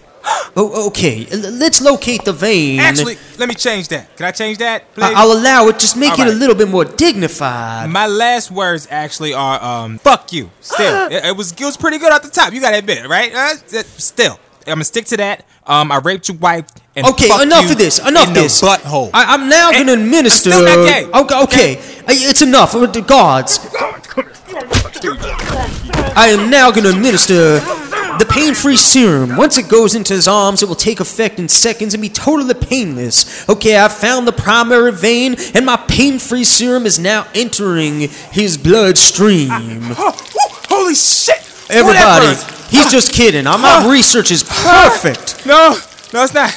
Oh, 0.55 0.87
okay. 0.87 1.25
L- 1.31 1.51
let's 1.53 1.81
locate 1.81 2.25
the 2.25 2.33
vein. 2.33 2.79
Actually, 2.79 3.17
let 3.37 3.47
me 3.47 3.55
change 3.55 3.87
that. 3.89 4.15
Can 4.17 4.25
I 4.25 4.31
change 4.31 4.57
that, 4.57 4.93
please? 4.93 5.03
I- 5.05 5.13
I'll 5.13 5.31
allow 5.31 5.67
it. 5.67 5.79
Just 5.79 5.95
make 5.95 6.17
All 6.19 6.27
it 6.27 6.33
a 6.33 6.35
little 6.35 6.55
bit 6.55 6.67
more 6.67 6.83
dignified. 6.85 7.89
My 7.89 8.07
last 8.07 8.51
words 8.51 8.87
actually 8.91 9.33
are 9.33 9.61
um 9.63 9.99
fuck 9.99 10.33
you. 10.33 10.49
Still, 10.61 11.07
it, 11.11 11.23
it 11.25 11.35
was 11.37 11.51
it 11.53 11.61
was 11.61 11.77
pretty 11.77 11.97
good 11.97 12.11
at 12.11 12.23
the 12.23 12.29
top. 12.29 12.53
You 12.53 12.59
gotta 12.61 12.77
admit, 12.79 12.99
it, 13.05 13.07
right? 13.07 13.33
Uh, 13.33 13.55
still, 13.97 14.39
I'm 14.65 14.73
gonna 14.75 14.83
stick 14.83 15.05
to 15.05 15.17
that. 15.17 15.45
Um, 15.65 15.91
I 15.91 15.97
raped 15.97 16.29
your 16.29 16.37
wife. 16.37 16.65
And 16.95 17.05
Okay, 17.07 17.27
fuck 17.27 17.41
enough 17.43 17.65
you 17.65 17.71
of 17.71 17.77
this. 17.77 17.99
Enough 17.99 18.29
of 18.29 18.33
this. 18.33 18.59
The 18.61 18.67
butthole. 18.67 19.11
I, 19.13 19.33
I'm 19.35 19.49
now 19.49 19.71
going 19.71 19.85
to 19.87 19.93
administer. 19.93 20.49
still 20.49 20.63
not 20.63 20.87
gay. 20.87 21.05
Okay, 21.05 21.43
okay. 21.43 21.77
Uh, 21.77 22.03
It's 22.07 22.41
enough. 22.41 22.73
Uh, 22.73 22.85
The 22.87 23.01
gods. 23.01 23.59
I 26.15 26.29
am 26.29 26.49
now 26.49 26.71
going 26.71 26.85
to 26.85 26.89
administer 26.89 27.59
the 28.19 28.25
pain-free 28.25 28.77
serum. 28.77 29.35
Once 29.37 29.57
it 29.57 29.67
goes 29.69 29.95
into 29.95 30.13
his 30.13 30.27
arms, 30.27 30.61
it 30.63 30.67
will 30.69 30.75
take 30.75 30.99
effect 30.99 31.39
in 31.39 31.47
seconds 31.47 31.93
and 31.93 32.01
be 32.01 32.09
totally 32.09 32.53
painless. 32.53 33.47
Okay, 33.49 33.77
I've 33.77 33.93
found 33.93 34.27
the 34.27 34.31
primary 34.31 34.91
vein, 34.91 35.35
and 35.53 35.65
my 35.65 35.77
pain-free 35.77 36.43
serum 36.43 36.85
is 36.85 36.99
now 36.99 37.27
entering 37.33 38.01
his 38.31 38.57
bloodstream. 38.57 39.49
Oh, 39.51 40.15
holy 40.69 40.95
shit! 40.95 41.35
Everybody, 41.69 42.27
was? 42.27 42.69
he's 42.69 42.91
just 42.91 43.13
kidding. 43.13 43.45
Uh, 43.45 43.57
My 43.57 43.89
research 43.91 44.31
is 44.31 44.43
perfect. 44.43 45.45
No, 45.45 45.77
no, 46.13 46.23
it's 46.23 46.33
not. 46.33 46.51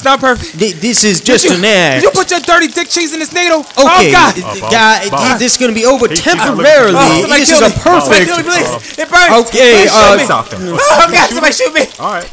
It's 0.00 0.04
not 0.08 0.18
perfect. 0.18 0.58
Th- 0.58 0.74
This 0.80 1.04
is 1.04 1.20
just 1.20 1.44
Did 1.44 1.60
you, 1.60 1.68
an 1.68 2.00
did 2.00 2.02
you 2.04 2.10
put 2.16 2.30
your 2.30 2.40
dirty 2.40 2.68
dick 2.68 2.88
cheese 2.88 3.12
in 3.12 3.20
this 3.20 3.34
needle? 3.36 3.60
Okay, 3.60 3.76
Oh 3.76 4.08
God! 4.10 4.32
th- 4.32 4.46
th- 4.48 5.10
Bob, 5.12 5.38
this 5.38 5.52
is 5.52 5.58
going 5.60 5.68
to 5.68 5.78
be 5.78 5.84
over 5.84 6.08
temporarily. 6.08 6.96
Oh, 6.96 7.26
this 7.28 7.52
is 7.52 7.60
a 7.60 7.68
perfect. 7.84 8.32
me, 8.32 8.42
please. 8.42 8.96
It 8.98 9.10
burns. 9.12 9.44
Okay, 9.44 9.84
Please 9.84 9.92
uh, 9.92 10.16
shoot 10.16 10.16
me. 10.16 10.24
Stop. 10.24 10.46
Oh 10.56 11.12
God! 11.12 11.28
Somebody 11.28 11.52
shoot 11.52 11.74
me. 11.76 11.84
All 12.00 12.16
right. 12.16 12.24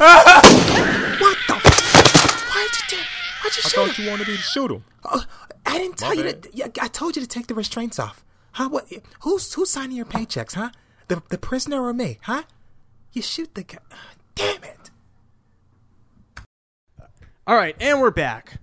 What 1.20 1.36
the? 1.44 1.54
Why'd 1.60 2.72
you 2.72 2.84
do? 2.88 2.96
Why'd 2.96 3.52
you 3.52 3.62
I 3.64 3.68
shoot 3.68 3.72
thought 3.76 3.90
him? 3.92 4.04
you 4.04 4.10
wanted 4.10 4.28
me 4.28 4.36
to 4.36 4.42
shoot 4.42 4.70
him. 4.70 4.84
Oh, 5.04 5.24
I 5.66 5.76
didn't 5.78 5.98
tell 5.98 6.08
My 6.08 6.14
you 6.14 6.22
bad. 6.24 6.42
to. 6.44 6.50
Yeah, 6.56 6.66
I 6.80 6.88
told 6.88 7.16
you 7.16 7.22
to 7.22 7.28
take 7.28 7.48
the 7.48 7.54
restraints 7.54 7.98
off. 7.98 8.24
Huh? 8.52 8.70
What? 8.70 8.90
Who's 9.28 9.52
who's 9.52 9.68
signing 9.70 9.96
your 9.98 10.06
paychecks? 10.06 10.54
Huh? 10.54 10.70
The 11.08 11.22
the 11.28 11.36
prisoner 11.36 11.84
or 11.84 11.92
me? 11.92 12.16
Huh? 12.22 12.44
You 13.12 13.20
shoot 13.20 13.54
the 13.54 13.62
guy. 13.64 13.78
Damn 14.36 14.64
it! 14.64 14.90
All 17.48 17.56
right, 17.56 17.74
and 17.80 17.98
we're 18.00 18.10
back. 18.10 18.58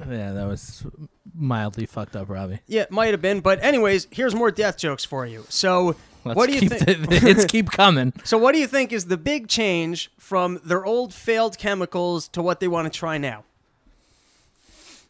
Yeah, 0.00 0.32
that 0.32 0.46
was 0.48 0.84
mildly 1.32 1.86
fucked 1.86 2.16
up, 2.16 2.28
Robbie. 2.28 2.58
Yeah, 2.66 2.82
it 2.82 2.90
might 2.90 3.12
have 3.12 3.22
been, 3.22 3.38
but 3.40 3.62
anyways, 3.62 4.08
here's 4.10 4.34
more 4.34 4.50
death 4.50 4.76
jokes 4.78 5.04
for 5.04 5.24
you. 5.26 5.44
So, 5.48 5.94
Let's 6.24 6.36
what 6.36 6.48
do 6.50 6.56
you 6.56 6.68
think? 6.68 6.82
it's 7.12 7.44
keep 7.44 7.70
coming. 7.70 8.12
so, 8.24 8.36
what 8.36 8.52
do 8.52 8.58
you 8.58 8.66
think 8.66 8.92
is 8.92 9.04
the 9.06 9.16
big 9.16 9.46
change 9.46 10.10
from 10.18 10.60
their 10.64 10.84
old 10.84 11.14
failed 11.14 11.56
chemicals 11.56 12.26
to 12.28 12.42
what 12.42 12.58
they 12.60 12.66
want 12.68 12.92
to 12.92 12.98
try 12.98 13.16
now? 13.16 13.44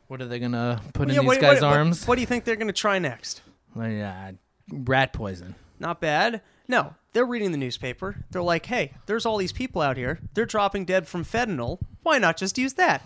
What 0.09 0.21
are 0.21 0.27
they 0.27 0.39
gonna 0.39 0.83
put 0.93 1.09
in 1.09 1.15
Yeah, 1.15 1.21
these 1.23 1.29
what- 1.29 1.41
guys' 1.41 1.63
what- 1.63 1.71
what- 1.71 1.77
arms? 1.79 2.07
What, 2.07 2.17
do 2.17 2.21
you 2.21 2.27
think 2.27 2.45
they're 2.45 2.57
going 2.57 2.67
to 2.67 2.73
try 2.75 2.99
next? 2.99 3.41
Uh, 3.81 4.33
rat 4.71 5.13
poison. 5.15 5.55
Not 5.79 6.01
bad. 6.01 6.43
No, 6.69 6.95
they're 7.13 7.25
reading 7.25 7.53
the 7.53 7.59
newspaper. 7.59 8.25
They're 8.31 8.43
like, 8.43 8.67
hey, 8.67 8.93
there's 9.07 9.27
all 9.27 9.37
these 9.37 9.53
people 9.53 9.83
out 9.83 9.97
here. 9.97 10.21
They're 10.35 10.47
dropping 10.47 10.85
dead 10.85 11.09
from 11.09 11.25
fentanyl. 11.25 11.79
Why 12.03 12.19
not 12.19 12.37
just 12.37 12.59
use 12.59 12.75
that? 12.75 13.03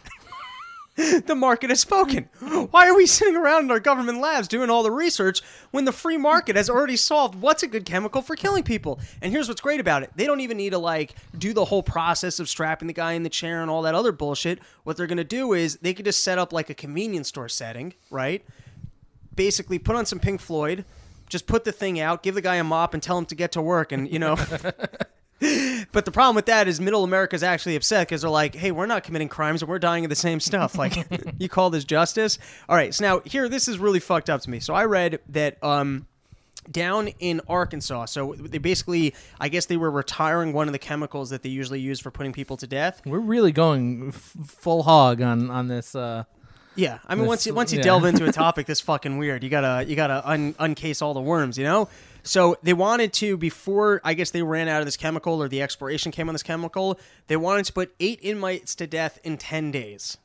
the 1.26 1.34
market 1.34 1.70
has 1.70 1.80
spoken. 1.80 2.28
Why 2.70 2.88
are 2.88 2.94
we 2.94 3.06
sitting 3.06 3.34
around 3.34 3.64
in 3.64 3.70
our 3.72 3.80
government 3.80 4.20
labs 4.20 4.46
doing 4.46 4.70
all 4.70 4.84
the 4.84 4.92
research 4.92 5.42
when 5.72 5.86
the 5.86 5.92
free 5.92 6.16
market 6.16 6.54
has 6.54 6.70
already 6.70 6.96
solved 6.96 7.34
what's 7.34 7.64
a 7.64 7.66
good 7.66 7.84
chemical 7.84 8.22
for 8.22 8.36
killing 8.36 8.62
people? 8.62 9.00
And 9.20 9.32
here's 9.32 9.48
what's 9.48 9.60
great 9.60 9.80
about 9.80 10.04
it. 10.04 10.10
They 10.14 10.26
don't 10.26 10.40
even 10.40 10.56
need 10.56 10.70
to 10.70 10.78
like 10.78 11.14
do 11.36 11.52
the 11.52 11.64
whole 11.64 11.82
process 11.82 12.38
of 12.38 12.48
strapping 12.48 12.86
the 12.86 12.94
guy 12.94 13.14
in 13.14 13.24
the 13.24 13.28
chair 13.28 13.60
and 13.60 13.70
all 13.70 13.82
that 13.82 13.96
other 13.96 14.12
bullshit. 14.12 14.60
What 14.84 14.96
they're 14.96 15.08
going 15.08 15.18
to 15.18 15.24
do 15.24 15.52
is 15.52 15.78
they 15.78 15.94
could 15.94 16.04
just 16.04 16.22
set 16.22 16.38
up 16.38 16.52
like 16.52 16.70
a 16.70 16.74
convenience 16.74 17.28
store 17.28 17.48
setting, 17.48 17.94
right? 18.10 18.44
Basically 19.34 19.80
put 19.80 19.96
on 19.96 20.06
some 20.06 20.20
Pink 20.20 20.40
Floyd, 20.40 20.84
just 21.34 21.48
put 21.48 21.64
the 21.64 21.72
thing 21.72 21.98
out, 21.98 22.22
give 22.22 22.36
the 22.36 22.40
guy 22.40 22.54
a 22.54 22.64
mop 22.64 22.94
and 22.94 23.02
tell 23.02 23.18
him 23.18 23.26
to 23.26 23.34
get 23.34 23.50
to 23.52 23.60
work 23.60 23.90
and, 23.90 24.08
you 24.08 24.20
know, 24.20 24.36
But 25.92 26.04
the 26.04 26.12
problem 26.12 26.36
with 26.36 26.46
that 26.46 26.68
is 26.68 26.80
middle 26.80 27.04
America's 27.04 27.42
actually 27.42 27.74
upset 27.74 28.06
because 28.06 28.22
they're 28.22 28.30
like, 28.30 28.54
hey, 28.54 28.70
we're 28.70 28.86
not 28.86 29.02
committing 29.02 29.28
crimes 29.28 29.62
and 29.62 29.68
we're 29.68 29.80
dying 29.80 30.04
of 30.04 30.08
the 30.08 30.16
same 30.16 30.38
stuff. 30.40 30.78
Like, 30.84 31.06
you 31.38 31.48
call 31.48 31.70
this 31.70 31.84
justice? 31.84 32.38
All 32.68 32.76
right. 32.76 32.94
So 32.94 33.04
now 33.04 33.20
here, 33.24 33.48
this 33.48 33.68
is 33.68 33.78
really 33.78 34.00
fucked 34.00 34.30
up 34.30 34.42
to 34.42 34.50
me. 34.50 34.60
So 34.60 34.74
I 34.74 34.84
read 34.84 35.18
that 35.30 35.62
um, 35.62 36.06
down 36.70 37.08
in 37.18 37.40
Arkansas, 37.48 38.06
so 38.06 38.34
they 38.38 38.58
basically, 38.58 39.14
I 39.40 39.48
guess 39.48 39.66
they 39.66 39.76
were 39.76 39.90
retiring 39.90 40.52
one 40.52 40.68
of 40.68 40.72
the 40.72 40.78
chemicals 40.78 41.30
that 41.30 41.42
they 41.42 41.48
usually 41.48 41.80
use 41.80 42.00
for 42.00 42.10
putting 42.10 42.32
people 42.32 42.56
to 42.58 42.66
death. 42.66 43.02
We're 43.04 43.18
really 43.18 43.52
going 43.52 44.08
f- 44.08 44.36
full 44.46 44.82
hog 44.84 45.20
on 45.20 45.50
on 45.50 45.68
this. 45.68 45.94
Uh, 45.94 46.24
Yeah, 46.76 46.98
I 47.06 47.14
mean, 47.14 47.22
This- 47.22 47.28
once 47.28 47.46
you 47.46 47.54
once 47.54 47.72
you 47.72 47.78
yeah. 47.78 47.84
delve 47.84 48.04
into 48.04 48.24
a 48.24 48.32
topic 48.44 48.66
this 48.66 48.80
fucking 48.80 49.16
weird, 49.18 49.42
you 49.44 49.50
gotta 49.50 49.84
you 49.88 49.94
gotta 49.96 50.28
un, 50.28 50.54
uncase 50.58 51.00
all 51.02 51.14
the 51.14 51.20
worms, 51.20 51.56
you 51.56 51.64
know. 51.64 51.88
So 52.22 52.56
they 52.62 52.72
wanted 52.72 53.12
to 53.14 53.36
before 53.36 54.00
I 54.02 54.14
guess 54.14 54.30
they 54.30 54.42
ran 54.42 54.66
out 54.68 54.80
of 54.80 54.86
this 54.86 54.96
chemical 54.96 55.42
or 55.42 55.48
the 55.48 55.62
expiration 55.62 56.10
came 56.10 56.28
on 56.28 56.34
this 56.34 56.42
chemical. 56.42 56.98
They 57.26 57.36
wanted 57.36 57.66
to 57.66 57.72
put 57.72 57.94
eight 58.00 58.18
inmates 58.22 58.74
to 58.76 58.86
death 58.86 59.18
in 59.24 59.36
ten 59.38 59.70
days. 59.70 60.16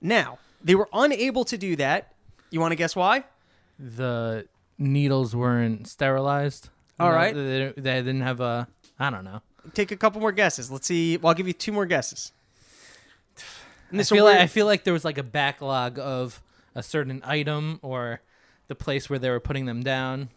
Now 0.00 0.38
they 0.62 0.74
were 0.74 0.88
unable 0.92 1.44
to 1.46 1.56
do 1.56 1.76
that. 1.76 2.12
You 2.50 2.60
want 2.60 2.72
to 2.72 2.76
guess 2.76 2.94
why? 2.96 3.24
the 3.78 4.46
needles 4.78 5.36
weren't 5.36 5.86
sterilized. 5.86 6.70
All 6.98 7.10
right. 7.12 7.34
they, 7.34 7.72
they 7.76 7.94
didn't 7.96 8.22
have 8.22 8.40
a. 8.40 8.66
I 8.98 9.10
don't 9.10 9.24
know. 9.24 9.42
Take 9.74 9.90
a 9.90 9.96
couple 9.96 10.20
more 10.20 10.32
guesses. 10.32 10.70
Let's 10.70 10.86
see. 10.86 11.16
Well, 11.18 11.28
I'll 11.28 11.34
give 11.34 11.46
you 11.46 11.52
two 11.52 11.72
more 11.72 11.84
guesses. 11.84 12.32
I 13.92 14.02
feel 14.02 14.24
like 14.24 14.40
I 14.40 14.46
feel 14.46 14.66
like 14.66 14.84
there 14.84 14.92
was 14.92 15.04
like 15.04 15.18
a 15.18 15.22
backlog 15.22 15.98
of 15.98 16.42
a 16.74 16.82
certain 16.82 17.22
item 17.24 17.78
or 17.82 18.20
the 18.68 18.74
place 18.74 19.08
where 19.08 19.18
they 19.18 19.30
were 19.30 19.40
putting 19.40 19.66
them 19.66 19.82
down. 19.82 20.28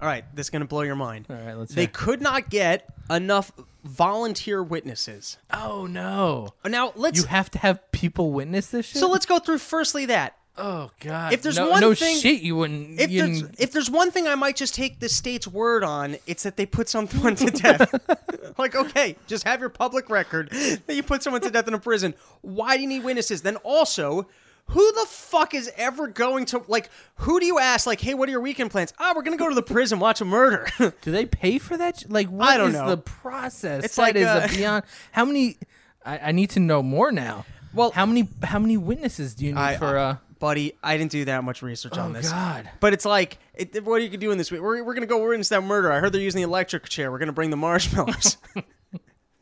all 0.00 0.08
right, 0.08 0.24
this 0.34 0.46
is 0.46 0.50
gonna 0.50 0.64
blow 0.64 0.82
your 0.82 0.96
mind. 0.96 1.26
All 1.30 1.36
right, 1.36 1.56
let's. 1.56 1.72
See. 1.72 1.76
They 1.76 1.82
hear. 1.82 1.90
could 1.92 2.20
not 2.20 2.50
get 2.50 2.88
enough 3.10 3.52
volunteer 3.84 4.62
witnesses. 4.62 5.38
Oh 5.52 5.86
no! 5.86 6.48
Now 6.64 6.92
let's 6.96 7.18
You 7.18 7.26
have 7.26 7.50
to 7.52 7.58
have 7.58 7.90
people 7.92 8.32
witness 8.32 8.68
this 8.68 8.86
shit. 8.86 9.00
so 9.00 9.08
let's 9.08 9.26
go 9.26 9.38
through 9.38 9.58
firstly 9.58 10.06
that 10.06 10.36
Oh 10.58 10.90
god! 11.00 11.32
If 11.34 11.42
there's 11.42 11.56
no, 11.58 11.68
one 11.70 11.80
no 11.80 11.94
thing- 11.94 12.18
shit, 12.18 12.40
you 12.40 12.56
wouldn't. 12.56 12.98
if 13.00 13.10
you 13.10 13.22
there's 13.26 13.42
didn't- 13.42 13.60
if 13.60 13.72
there's 13.72 13.90
one 13.90 14.10
thing 14.10 14.26
I 14.26 14.34
might 14.34 14.56
just 14.56 14.74
take 14.74 15.00
the 15.00 15.08
state's 15.08 15.46
word 15.46 15.84
on, 15.84 16.16
it's 16.26 16.44
that 16.44 16.56
they 16.56 16.64
put 16.66 16.88
someone 16.88 17.34
to 17.36 17.46
death. 17.50 17.92
like, 18.58 18.74
okay, 18.74 19.16
just 19.26 19.44
have 19.46 19.60
your 19.60 19.68
public 19.68 20.08
record 20.08 20.50
that 20.50 20.94
you 20.94 21.02
put 21.02 21.22
someone 21.22 21.42
to 21.42 21.50
death 21.50 21.68
in 21.68 21.74
a 21.74 21.78
prison. 21.78 22.14
Why 22.40 22.76
do 22.76 22.82
you 22.82 22.88
need 22.88 23.04
witnesses? 23.04 23.42
Then 23.42 23.56
also, 23.56 24.26
who 24.70 24.92
the 24.92 25.06
fuck 25.08 25.52
is 25.54 25.70
ever 25.76 26.08
going 26.08 26.46
to 26.46 26.62
like? 26.68 26.88
Who 27.16 27.38
do 27.38 27.44
you 27.46 27.58
ask? 27.58 27.86
Like, 27.86 28.00
hey, 28.00 28.14
what 28.14 28.28
are 28.28 28.32
your 28.32 28.40
weekend 28.40 28.70
plans? 28.70 28.94
Ah, 28.98 29.12
we're 29.14 29.22
gonna 29.22 29.36
go 29.36 29.48
to 29.50 29.54
the 29.54 29.62
prison, 29.62 29.98
watch 29.98 30.20
a 30.20 30.24
murder. 30.24 30.66
do 31.02 31.10
they 31.12 31.26
pay 31.26 31.58
for 31.58 31.76
that? 31.76 32.02
Like, 32.08 32.28
what 32.28 32.56
don't 32.56 32.68
is 32.70 32.74
know. 32.74 32.88
the 32.88 32.96
process? 32.96 33.84
It's 33.84 33.96
That 33.96 34.02
like, 34.02 34.16
is 34.16 34.26
uh, 34.26 34.48
beyond. 34.50 34.84
How 35.12 35.24
many? 35.26 35.58
I, 36.04 36.18
I 36.18 36.32
need 36.32 36.50
to 36.50 36.60
know 36.60 36.82
more 36.82 37.12
now. 37.12 37.44
Well- 37.74 37.90
how 37.90 38.06
many? 38.06 38.26
How 38.42 38.58
many 38.58 38.76
witnesses 38.78 39.34
do 39.34 39.44
you 39.44 39.52
need 39.52 39.60
I- 39.60 39.76
for? 39.76 39.98
Uh, 39.98 40.16
Buddy, 40.38 40.74
I 40.82 40.98
didn't 40.98 41.12
do 41.12 41.24
that 41.26 41.44
much 41.44 41.62
research 41.62 41.96
on 41.96 42.10
oh 42.10 42.14
this. 42.14 42.30
god! 42.30 42.68
But 42.80 42.92
it's 42.92 43.04
like, 43.04 43.38
it, 43.54 43.82
what 43.84 43.96
are 43.96 44.04
you 44.04 44.16
doing 44.16 44.36
this 44.36 44.50
week? 44.50 44.60
We're, 44.60 44.82
we're 44.82 44.94
gonna 44.94 45.06
go 45.06 45.26
witness 45.26 45.48
that 45.48 45.62
murder. 45.62 45.90
I 45.90 45.98
heard 46.00 46.12
they're 46.12 46.20
using 46.20 46.40
the 46.40 46.48
electric 46.48 46.88
chair. 46.88 47.10
We're 47.10 47.18
gonna 47.18 47.32
bring 47.32 47.50
the 47.50 47.56
marshmallows. 47.56 48.36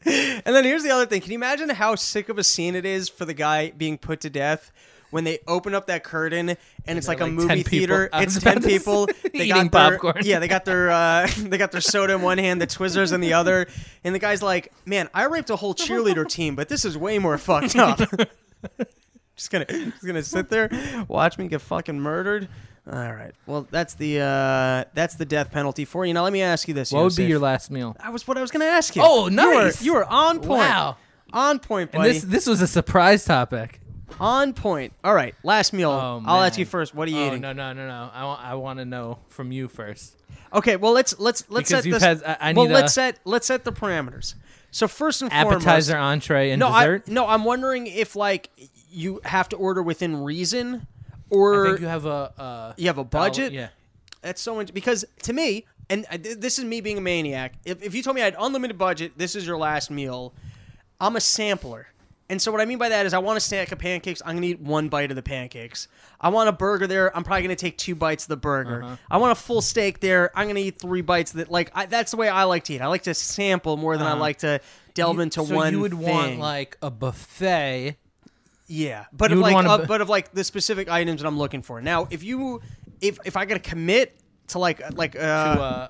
and 0.05 0.43
then 0.45 0.65
here's 0.65 0.83
the 0.83 0.91
other 0.91 1.07
thing. 1.07 1.21
Can 1.21 1.33
you 1.33 1.39
imagine 1.39 1.69
how 1.71 1.95
sick 1.95 2.29
of 2.29 2.39
a 2.39 2.45
scene 2.45 2.75
it 2.75 2.85
is 2.85 3.09
for 3.09 3.25
the 3.25 3.35
guy 3.35 3.71
being 3.71 3.99
put 3.99 4.21
to 4.21 4.31
death 4.31 4.71
when 5.11 5.25
they 5.25 5.39
open 5.47 5.75
up 5.75 5.87
that 5.87 6.05
curtain 6.05 6.57
and 6.87 6.99
it's 6.99 7.09
like, 7.09 7.19
they're 7.19 7.29
a 7.29 7.31
movie 7.31 7.63
theater? 7.63 8.09
It's 8.13 8.39
ten 8.39 8.63
people. 8.63 9.07
They 9.07 9.47
eating 9.47 9.69
got 9.69 9.73
their, 9.73 9.99
popcorn. 9.99 10.25
Yeah, 10.25 10.39
they 10.39 10.49
got 10.49 10.65
their 10.65 10.91
uh, 10.91 11.29
they 11.39 11.59
got 11.59 11.73
their 11.73 11.81
soda 11.81 12.15
in 12.15 12.23
one 12.23 12.39
hand, 12.39 12.61
the 12.61 12.67
Twizzlers 12.67 13.13
in 13.13 13.21
the 13.21 13.33
other, 13.33 13.67
and 14.05 14.15
the 14.15 14.21
guy's 14.21 14.43
like, 14.43 14.73
"Man, 14.85 15.09
I 15.13 15.25
raped 15.25 15.51
a 15.51 15.57
whole 15.57 15.75
cheerleader 15.75 16.29
team, 16.29 16.55
but 16.55 16.69
this 16.69 16.85
is 16.85 16.97
way 16.97 17.19
more 17.19 17.39
fucked 17.39 17.77
up." 17.77 17.99
just 19.37 19.51
gonna 19.51 19.65
just 19.67 20.05
gonna 20.07 20.23
sit 20.23 20.49
there, 20.49 20.69
watch 21.09 21.39
me 21.39 21.49
get 21.49 21.61
fucking 21.61 21.99
murdered. 22.01 22.49
All 22.91 23.13
right. 23.13 23.33
Well, 23.47 23.67
that's 23.71 23.95
the 23.95 24.21
uh, 24.21 24.85
that's 24.95 25.15
the 25.15 25.25
death 25.25 25.51
penalty 25.51 25.85
for 25.87 26.05
you. 26.05 26.13
Now 26.13 26.23
let 26.25 26.33
me 26.33 26.43
ask 26.43 26.69
you 26.69 26.75
this. 26.75 26.93
What 26.93 27.03
would 27.05 27.17
be 27.17 27.25
your 27.25 27.39
last 27.39 27.71
meal? 27.71 27.97
That 28.03 28.13
was 28.13 28.29
what 28.29 28.37
I 28.37 28.43
was 28.43 28.51
gonna 28.51 28.67
ask 28.67 28.95
you. 28.95 29.03
Oh, 29.05 29.29
You 29.29 29.37
were- 29.37 29.65
nice. 29.65 29.83
You 29.83 29.95
were, 29.95 30.05
on 30.05 30.39
point. 30.39 30.49
Wow. 30.61 30.97
On 31.33 31.59
point, 31.59 31.91
buddy. 31.93 32.13
this 32.13 32.23
this 32.23 32.47
was 32.47 32.61
a 32.61 32.67
surprise 32.67 33.25
topic. 33.25 33.81
on 34.21 34.53
point. 34.53 34.93
All 35.03 35.15
right. 35.15 35.35
Last 35.43 35.73
meal. 35.73 35.91
Oh, 35.91 36.23
I'll 36.27 36.43
ask 36.43 36.59
you 36.59 36.67
first. 36.67 36.95
What 36.95 37.09
are 37.09 37.11
you 37.11 37.19
Oh 37.19 37.27
eating? 37.29 37.41
no 37.41 37.53
no 37.55 37.73
no 37.73 37.89
no! 37.89 38.11
I 38.13 38.25
want 38.25 38.45
I 38.45 38.55
want 38.55 38.79
to 38.81 38.85
know 38.85 39.19
from 39.31 39.51
you 39.51 39.67
first. 39.67 40.15
Okay. 40.53 40.77
Well, 40.77 40.93
let's 40.93 41.19
let's 41.19 41.43
let's 41.49 41.71
Because 41.71 41.85
set 41.85 42.19
this. 42.19 42.23
I- 42.25 42.51
I 42.51 42.53
well, 42.53 42.67
let's 42.69 42.93
a- 42.93 42.95
set 42.95 43.19
let's 43.25 43.47
set 43.47 43.65
the 43.65 43.73
parameters. 43.73 44.35
So 44.71 44.87
first 44.89 45.23
and 45.23 45.33
Appetizer, 45.33 45.93
foremost, 45.95 46.13
entree, 46.13 46.51
and 46.51 46.61
no, 46.61 46.69
dessert. 46.71 47.05
I, 47.09 47.13
no, 47.13 47.27
I'm 47.27 47.45
wondering 47.45 47.87
if 47.87 48.15
like 48.15 48.51
you 48.95 49.21
have 49.25 49.49
to 49.51 49.57
order 49.57 49.83
within 49.83 50.23
reason, 50.23 50.87
I 51.11 51.35
or 51.35 51.67
think 51.69 51.81
you 51.81 51.87
have 51.87 52.07
a 52.07 52.33
uh, 52.39 52.73
you 52.77 52.87
have 52.87 52.99
a 52.99 53.05
budget. 53.05 53.53
yeah. 53.53 53.69
That's 54.23 54.41
so 54.41 54.55
much 54.55 54.73
because 54.73 55.05
to 55.25 55.33
me, 55.33 55.67
and 55.91 56.07
I- 56.11 56.17
this 56.17 56.59
is 56.59 56.65
me 56.65 56.81
being 56.81 56.97
a 56.99 57.01
maniac. 57.03 57.55
If, 57.65 57.83
if 57.83 57.95
you 57.95 58.03
told 58.03 58.17
me 58.17 58.23
I 58.23 58.27
had 58.27 58.37
unlimited 58.39 58.79
budget, 58.79 59.13
this 59.19 59.37
is 59.37 59.47
your 59.47 59.59
last 59.59 59.91
meal. 59.91 60.33
I'm 61.01 61.17
a 61.17 61.21
sampler, 61.21 61.89
and 62.31 62.41
so 62.41 62.51
what 62.53 62.61
I 62.61 62.65
mean 62.65 62.79
by 62.79 62.89
that 62.89 63.05
is 63.05 63.13
I 63.13 63.19
want 63.19 63.37
a 63.37 63.41
stack 63.41 63.71
of 63.73 63.79
pancakes. 63.79 64.23
I'm 64.25 64.37
gonna 64.37 64.47
eat 64.47 64.61
one 64.61 64.89
bite 64.89 65.11
of 65.11 65.17
the 65.17 65.23
pancakes. 65.23 65.89
I 66.21 66.31
want 66.31 66.49
a 66.49 66.53
burger 66.53 66.87
there. 66.87 67.15
I'm 67.15 67.23
probably 67.25 67.43
gonna 67.43 67.57
take 67.57 67.77
two 67.77 67.95
bites 67.95 68.25
of 68.25 68.29
the 68.29 68.37
burger. 68.39 68.83
Uh-huh. 68.83 68.97
I 69.11 69.19
want 69.19 69.33
a 69.33 69.35
full 69.35 69.61
steak 69.61 70.01
there. 70.01 70.31
I'm 70.35 70.47
gonna 70.47 70.61
eat 70.61 70.79
three 70.79 71.03
bites. 71.03 71.33
That 71.33 71.51
like 71.51 71.71
I, 71.75 71.85
that's 71.87 72.13
the 72.13 72.17
way 72.17 72.29
I 72.31 72.45
like 72.45 72.65
to 72.65 72.75
eat. 72.75 72.81
I 72.81 72.87
like 72.87 73.03
to 73.03 73.13
sample 73.15 73.77
more 73.77 73.99
than 73.99 74.07
I 74.07 74.13
Uh-huh. 74.13 74.21
like 74.21 74.39
to 74.39 74.61
delve 74.95 75.17
You- 75.17 75.23
into 75.23 75.45
so 75.45 75.55
one. 75.55 75.73
you 75.75 75.81
would 75.81 75.93
want 75.95 76.27
thing. 76.29 76.39
like 76.39 76.79
a 76.81 76.91
buffet. 76.91 77.97
Yeah, 78.67 79.05
but 79.13 79.31
You 79.31 79.37
of 79.37 79.43
like, 79.43 79.55
wanna 79.55 79.69
uh, 79.69 79.79
bu- 79.79 79.87
but 79.87 80.01
of 80.01 80.09
like 80.09 80.33
the 80.33 80.43
specific 80.45 80.89
items 80.89 81.21
that 81.21 81.27
I'm 81.29 81.39
looking 81.39 81.61
for. 81.63 81.81
Now, 81.83 82.09
if 82.11 82.23
you, 82.23 82.63
if 83.01 83.19
if 83.25 83.37
I 83.37 83.45
gotta 83.45 83.61
commit 83.61 84.17
to 84.49 84.59
like 84.59 84.81
like 84.97 85.15
uh, 85.17 85.19
to 85.55 85.61
uh, 85.63 85.89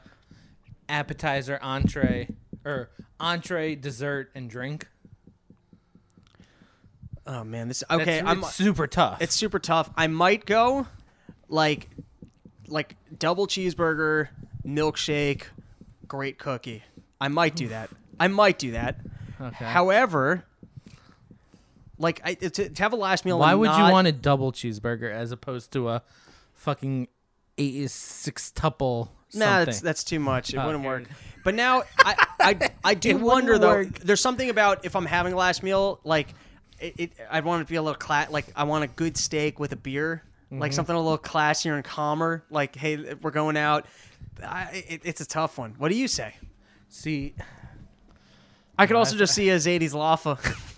appetizer, 0.88 1.58
entree, 1.62 2.28
or 2.64 2.90
entree, 3.20 3.74
dessert, 3.76 4.30
and 4.34 4.50
drink. 4.50 4.88
oh 7.26 7.44
man, 7.44 7.68
this 7.68 7.82
okay. 7.90 8.04
That's- 8.04 8.24
I'm 8.26 8.38
it's 8.40 8.54
super 8.54 8.86
tough. 8.86 9.22
it's 9.22 9.34
super 9.34 9.58
tough. 9.58 9.90
I 9.96 10.06
might 10.08 10.44
go 10.46 10.86
like 11.48 11.88
like 12.68 12.96
double 13.18 13.46
cheeseburger, 13.46 14.28
milkshake, 14.66 15.44
great 16.08 16.38
cookie. 16.38 16.82
I 17.20 17.28
might 17.28 17.54
do 17.54 17.68
that. 17.68 17.90
I 18.18 18.28
might 18.28 18.58
do 18.58 18.72
that. 18.72 18.98
okay. 19.40 19.64
However, 19.64 20.44
like 22.04 22.20
I, 22.25 22.34
to, 22.34 22.68
to 22.68 22.82
have 22.82 22.92
a 22.92 22.96
last 22.96 23.25
meal. 23.25 23.38
Why 23.40 23.54
would 23.54 23.70
you 23.70 23.82
want 23.90 24.06
a 24.06 24.12
double 24.12 24.52
cheeseburger 24.52 25.11
as 25.11 25.32
opposed 25.32 25.73
to 25.73 25.88
a 25.88 26.02
fucking 26.52 27.08
eight 27.58 27.90
six 27.90 28.52
tuple? 28.54 29.08
Nah, 29.34 29.64
that's 29.64 29.80
that's 29.80 30.04
too 30.04 30.20
much. 30.20 30.54
It 30.54 30.58
Oh, 30.58 30.66
wouldn't 30.66 30.84
work. 30.84 31.04
But 31.42 31.54
now 31.56 31.82
I 31.99 32.26
I, 32.40 32.70
I 32.84 32.94
do 33.08 33.16
wonder 33.18 33.58
though. 33.58 33.68
work. 33.78 33.99
There's 33.99 34.20
something 34.20 34.49
about 34.49 34.84
if 34.84 34.94
I'm 34.94 35.06
having 35.06 35.32
a 35.32 35.37
last 35.37 35.62
meal, 35.64 35.99
like 36.04 36.28
it, 36.78 36.94
it 36.99 37.12
I'd 37.30 37.44
want 37.44 37.62
it 37.62 37.64
to 37.64 37.70
be 37.70 37.76
a 37.76 37.82
little 37.82 37.99
cla- 37.99 38.28
like 38.30 38.46
I 38.54 38.62
want 38.64 38.84
a 38.84 38.87
good 38.87 39.16
steak 39.16 39.58
with 39.58 39.73
a 39.73 39.76
beer, 39.76 40.23
like 40.52 40.70
Mm-hmm. 40.70 40.76
something 40.76 40.94
a 40.94 41.00
little 41.00 41.18
classier 41.18 41.75
and 41.75 41.84
calmer. 41.84 42.44
Like 42.49 42.76
hey, 42.76 43.14
we're 43.20 43.32
going 43.32 43.56
out. 43.56 43.87
I, 44.44 44.84
it, 44.88 45.00
it's 45.04 45.20
a 45.20 45.26
tough 45.26 45.58
one. 45.58 45.75
What 45.78 45.88
do 45.90 45.96
you 45.96 46.06
say? 46.08 46.34
See, 46.88 47.34
I 48.78 48.87
could 48.87 48.96
also 48.96 49.16
just 49.16 49.34
see 49.34 49.49
a 49.50 49.56
Zadie's 49.56 49.94
Laffa. 49.94 50.38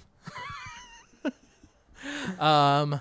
um, 2.38 3.00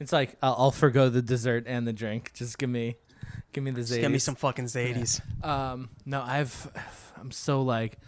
it's 0.00 0.12
like 0.12 0.36
I'll, 0.42 0.54
I'll 0.58 0.70
forgo 0.70 1.08
the 1.08 1.22
dessert 1.22 1.64
and 1.66 1.86
the 1.86 1.92
drink. 1.92 2.32
Just 2.34 2.58
give 2.58 2.70
me, 2.70 2.96
give 3.52 3.64
me 3.64 3.70
the 3.70 3.82
Just 3.82 4.00
give 4.00 4.10
me 4.10 4.18
some 4.18 4.34
fucking 4.34 4.66
Zadies. 4.66 5.20
Um, 5.44 5.90
no, 6.04 6.22
I've, 6.22 6.70
I'm 7.18 7.30
so 7.30 7.62
like, 7.62 7.98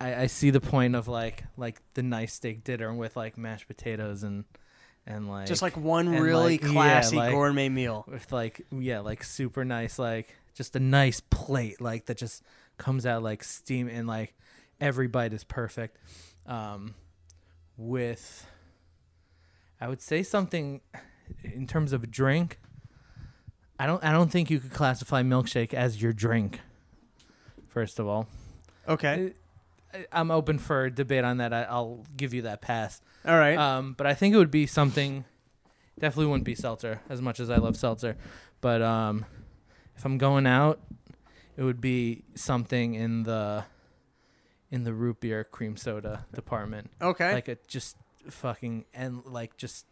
I, 0.00 0.22
I 0.22 0.26
see 0.26 0.50
the 0.50 0.60
point 0.60 0.96
of 0.96 1.08
like, 1.08 1.44
like 1.56 1.80
the 1.94 2.02
nice 2.02 2.32
steak 2.34 2.64
dinner 2.64 2.92
with 2.94 3.16
like 3.16 3.36
mashed 3.38 3.66
potatoes 3.66 4.22
and, 4.22 4.44
and 5.06 5.28
like 5.28 5.46
Just 5.46 5.62
like 5.62 5.76
one 5.76 6.08
and, 6.08 6.22
really 6.22 6.58
like, 6.58 6.62
yeah, 6.62 6.72
classy 6.72 7.16
like- 7.16 7.32
gourmet 7.32 7.68
meal. 7.68 8.04
with 8.06 8.30
like 8.32 8.64
yeah, 8.70 9.00
like 9.00 9.24
super 9.24 9.64
nice 9.64 9.98
like 9.98 10.36
just 10.54 10.76
a 10.76 10.80
nice 10.80 11.20
plate 11.20 11.80
like 11.80 12.06
that 12.06 12.18
just 12.18 12.42
comes 12.76 13.06
out 13.06 13.22
like 13.22 13.42
steam 13.42 13.88
and 13.88 14.06
like 14.06 14.34
every 14.80 15.06
bite 15.06 15.32
is 15.32 15.44
perfect. 15.44 15.96
Um, 16.46 16.94
with 17.76 18.46
I 19.80 19.88
would 19.88 20.00
say 20.02 20.22
something 20.22 20.80
in 21.42 21.66
terms 21.66 21.92
of 21.92 22.02
a 22.02 22.06
drink. 22.06 22.58
I 23.78 23.86
don't 23.86 24.02
I 24.04 24.12
don't 24.12 24.30
think 24.30 24.50
you 24.50 24.60
could 24.60 24.72
classify 24.72 25.22
milkshake 25.22 25.72
as 25.72 26.02
your 26.02 26.12
drink. 26.12 26.60
First 27.68 27.98
of 27.98 28.06
all, 28.06 28.26
Okay. 28.88 29.32
I- 29.94 30.06
I'm 30.12 30.30
open 30.30 30.58
for 30.58 30.88
debate 30.90 31.24
on 31.24 31.38
that. 31.38 31.52
I, 31.52 31.62
I'll 31.62 32.04
give 32.16 32.32
you 32.34 32.42
that 32.42 32.60
pass. 32.60 33.00
All 33.26 33.36
right. 33.38 33.56
Um, 33.58 33.94
but 33.94 34.06
I 34.06 34.14
think 34.14 34.34
it 34.34 34.38
would 34.38 34.50
be 34.50 34.66
something. 34.66 35.24
Definitely 35.98 36.26
wouldn't 36.26 36.44
be 36.44 36.54
seltzer 36.54 37.00
as 37.08 37.20
much 37.20 37.40
as 37.40 37.50
I 37.50 37.56
love 37.56 37.76
seltzer, 37.76 38.16
but 38.60 38.80
um, 38.82 39.24
if 39.96 40.04
I'm 40.04 40.16
going 40.16 40.46
out, 40.46 40.80
it 41.56 41.62
would 41.62 41.80
be 41.80 42.22
something 42.34 42.94
in 42.94 43.24
the 43.24 43.64
in 44.70 44.84
the 44.84 44.92
root 44.94 45.20
beer 45.20 45.42
cream 45.44 45.76
soda 45.76 46.24
department. 46.34 46.90
okay. 47.02 47.34
Like 47.34 47.48
a 47.48 47.56
just 47.66 47.96
fucking 48.28 48.84
and 48.94 49.24
like 49.26 49.56
just 49.56 49.86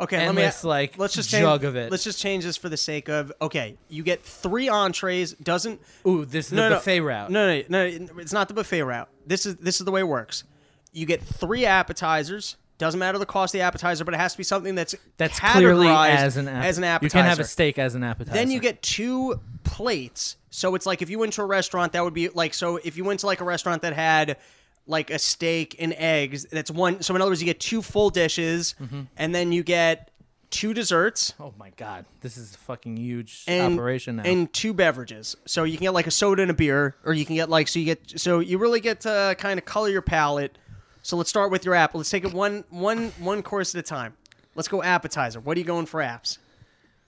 okay. 0.00 0.18
Let 0.18 0.34
me. 0.34 0.42
endless 0.42 0.64
like 0.64 0.98
Let's 0.98 1.14
just 1.14 1.30
jug 1.30 1.60
change, 1.60 1.68
of 1.68 1.76
it. 1.76 1.90
Let's 1.90 2.04
just 2.04 2.20
change 2.20 2.44
this 2.44 2.56
for 2.56 2.68
the 2.68 2.76
sake 2.76 3.08
of 3.08 3.32
okay. 3.40 3.76
You 3.88 4.02
get 4.02 4.22
three 4.22 4.68
entrees. 4.68 5.32
Doesn't 5.34 5.80
Ooh, 6.06 6.24
this 6.24 6.46
is 6.46 6.52
no, 6.52 6.64
the 6.64 6.68
no, 6.70 6.76
buffet 6.76 7.00
route. 7.00 7.30
No, 7.30 7.62
no, 7.68 7.88
no, 7.88 8.18
it's 8.18 8.32
not 8.32 8.48
the 8.48 8.54
buffet 8.54 8.82
route. 8.82 9.08
This 9.26 9.46
is 9.46 9.56
this 9.56 9.80
is 9.80 9.84
the 9.84 9.92
way 9.92 10.00
it 10.00 10.08
works. 10.08 10.44
You 10.92 11.06
get 11.06 11.22
three 11.22 11.64
appetizers. 11.64 12.56
Doesn't 12.78 13.00
matter 13.00 13.18
the 13.18 13.26
cost 13.26 13.54
of 13.54 13.58
the 13.58 13.64
appetizer, 13.64 14.04
but 14.04 14.14
it 14.14 14.18
has 14.18 14.32
to 14.32 14.38
be 14.38 14.44
something 14.44 14.76
that's 14.76 14.94
That's 15.16 15.40
clearly 15.40 15.88
categorized 15.88 16.08
as 16.10 16.36
an 16.36 16.46
app- 16.48 16.64
as 16.64 16.78
an 16.78 16.84
appetizer. 16.84 17.18
You 17.18 17.22
can 17.22 17.28
have 17.28 17.40
a 17.40 17.44
steak 17.44 17.76
as 17.76 17.96
an 17.96 18.04
appetizer. 18.04 18.34
Then 18.38 18.52
you 18.52 18.60
get 18.60 18.82
two 18.82 19.40
plates. 19.64 20.36
So 20.50 20.76
it's 20.76 20.86
like 20.86 21.02
if 21.02 21.10
you 21.10 21.18
went 21.18 21.32
to 21.34 21.42
a 21.42 21.46
restaurant, 21.46 21.92
that 21.92 22.04
would 22.04 22.14
be 22.14 22.28
like 22.28 22.54
so. 22.54 22.76
If 22.76 22.96
you 22.96 23.04
went 23.04 23.20
to 23.20 23.26
like 23.26 23.40
a 23.40 23.44
restaurant 23.44 23.82
that 23.82 23.94
had 23.94 24.36
like 24.88 25.10
a 25.10 25.18
steak 25.20 25.76
and 25.78 25.94
eggs, 25.96 26.44
that's 26.50 26.70
one. 26.70 27.02
So 27.02 27.14
in 27.14 27.22
other 27.22 27.30
words, 27.30 27.40
you 27.40 27.46
get 27.46 27.60
two 27.60 27.82
full 27.82 28.10
dishes, 28.10 28.74
Mm-hmm. 28.82 29.02
and 29.16 29.34
then 29.34 29.52
you 29.52 29.62
get 29.62 30.10
two 30.50 30.72
desserts 30.72 31.34
Oh 31.38 31.52
my 31.58 31.70
god, 31.76 32.06
this 32.22 32.38
is 32.38 32.54
a 32.54 32.58
fucking 32.58 32.96
huge 32.96 33.44
and 33.46 33.74
operation 33.74 34.16
now. 34.16 34.22
and 34.24 34.50
two 34.52 34.72
beverages. 34.72 35.36
So 35.44 35.64
you 35.64 35.76
can 35.76 35.84
get 35.84 35.92
like 35.92 36.06
a 36.06 36.10
soda 36.10 36.40
and 36.42 36.50
a 36.50 36.54
beer, 36.54 36.96
or 37.04 37.12
you 37.12 37.26
can 37.26 37.36
get 37.36 37.48
like 37.50 37.68
so 37.68 37.78
you 37.78 37.84
get 37.84 38.18
so 38.18 38.38
you 38.40 38.56
really 38.58 38.80
get 38.80 39.02
to 39.02 39.36
kind 39.38 39.58
of 39.58 39.64
color 39.66 39.90
your 39.90 40.00
palate. 40.02 40.56
So 41.02 41.16
let's 41.18 41.28
start 41.30 41.50
with 41.50 41.64
your 41.66 41.74
app. 41.74 41.94
Let's 41.94 42.08
take 42.10 42.24
it 42.24 42.32
one 42.32 42.64
one 42.70 43.12
one 43.18 43.42
course 43.42 43.74
at 43.74 43.78
a 43.78 43.82
time. 43.82 44.14
Let's 44.54 44.68
go 44.68 44.82
appetizer. 44.82 45.38
What 45.38 45.56
are 45.56 45.60
you 45.60 45.66
going 45.66 45.86
for 45.86 46.00
apps? 46.00 46.38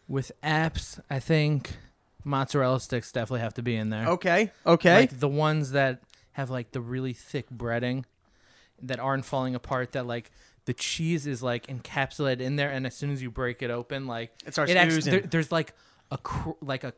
With 0.07 0.33
apps, 0.43 1.01
I 1.09 1.19
think 1.19 1.77
mozzarella 2.25 2.79
sticks 2.81 3.11
definitely 3.11 3.41
have 3.41 3.55
to 3.55 3.63
be 3.63 3.75
in 3.75 3.89
there. 3.91 4.07
Okay, 4.09 4.53
okay. 4.67 5.01
Like 5.01 5.19
the 5.19 5.29
ones 5.29 5.71
that 5.73 6.01
have 6.33 6.51
like 6.51 6.73
the 6.73 6.81
really 6.81 7.13
thick 7.13 7.49
breading 7.51 8.05
that 8.83 8.99
aren't 8.99 9.25
falling 9.25 9.55
apart 9.55 9.93
that 9.93 10.07
like 10.07 10.31
the 10.65 10.73
cheese 10.75 11.27
is 11.27 11.43
like 11.43 11.67
encapsulated 11.67 12.41
in 12.41 12.57
there 12.57 12.71
and 12.71 12.87
as 12.87 12.95
soon 12.95 13.11
as 13.11 13.23
you 13.23 13.31
break 13.31 13.63
it 13.63 13.71
open 13.71 14.07
like 14.07 14.31
It 14.47 14.53
starts 14.53 14.73
actually, 14.73 14.97
oozing. 14.99 15.11
there, 15.13 15.21
there's 15.23 15.51
like 15.53 15.75
a 16.11 16.19
cr- 16.19 16.51
like 16.61 16.85
a 16.85 16.93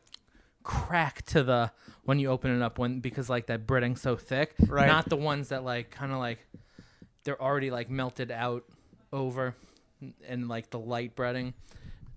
crack 0.63 1.23
to 1.25 1.43
the 1.43 1.71
when 2.03 2.19
you 2.19 2.29
open 2.29 2.55
it 2.55 2.61
up 2.63 2.79
when 2.79 2.99
because 3.01 3.29
like 3.29 3.47
that 3.47 3.67
breading's 3.67 4.01
so 4.01 4.15
thick 4.15 4.53
Right. 4.67 4.87
not 4.87 5.09
the 5.09 5.17
ones 5.17 5.49
that 5.49 5.63
like 5.63 5.91
kind 5.91 6.11
of 6.11 6.19
like 6.19 6.39
they're 7.25 7.41
already 7.41 7.69
like 7.71 7.89
melted 7.89 8.31
out 8.31 8.63
over 9.11 9.55
and 10.27 10.47
like 10.47 10.69
the 10.69 10.79
light 10.79 11.15
breading 11.15 11.53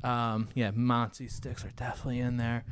um 0.05 0.49
yeah 0.55 0.71
mozzie 0.71 1.31
sticks 1.31 1.65
are 1.65 1.73
definitely 1.77 2.21
in 2.21 2.37
there 2.37 2.65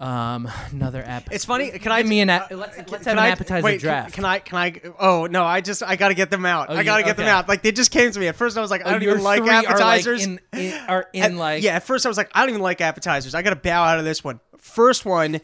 um 0.00 0.50
another 0.72 1.02
app 1.04 1.28
It's 1.30 1.44
funny. 1.44 1.70
Can 1.70 1.92
I 1.92 2.00
Give 2.02 2.08
me 2.08 2.20
an 2.20 2.30
uh, 2.30 2.46
let's- 2.50 2.76
let's 2.78 2.88
can 2.88 2.96
have 3.04 3.06
an 3.06 3.18
I- 3.18 3.28
appetizer 3.28 3.62
wait, 3.64 3.72
can- 3.80 3.80
draft. 3.80 4.14
Can, 4.14 4.24
I? 4.24 4.38
Can 4.40 4.58
I? 4.58 4.80
Oh 4.98 5.26
no! 5.26 5.44
I 5.44 5.60
just 5.60 5.82
I 5.82 5.96
gotta 5.96 6.14
get 6.14 6.30
them 6.30 6.46
out. 6.46 6.66
Oh, 6.70 6.74
I 6.74 6.82
gotta 6.82 7.02
you- 7.02 7.06
get 7.06 7.16
them 7.18 7.26
out. 7.28 7.48
Like 7.48 7.62
they 7.62 7.70
just 7.72 7.90
came 7.90 8.10
to 8.10 8.18
me. 8.18 8.26
At 8.28 8.36
first, 8.36 8.56
I 8.56 8.60
was 8.62 8.70
like, 8.70 8.84
I 8.84 8.88
Oh, 8.88 8.92
don't 8.94 9.02
even 9.02 9.22
like 9.22 9.40
three 9.42 9.50
are, 9.50 9.62
like, 9.62 9.68
appetizers. 9.68 10.24
in- 10.24 10.40
in- 10.54 10.72
are 10.88 11.06
in, 11.12 11.22
At- 11.22 11.34
like- 11.34 11.62
yeah. 11.62 11.76
At 11.76 11.84
first, 11.84 12.06
I 12.06 12.08
was 12.08 12.16
like, 12.18 12.30
I 12.34 12.40
don't 12.40 12.48
even 12.50 12.62
like 12.62 12.80
appetizers. 12.80 13.34
I 13.34 13.42
gotta 13.42 13.56
bow 13.56 13.84
out 13.84 13.98
of 13.98 14.04
this 14.04 14.24
one. 14.24 14.40
First 14.58 15.04
one 15.04 15.40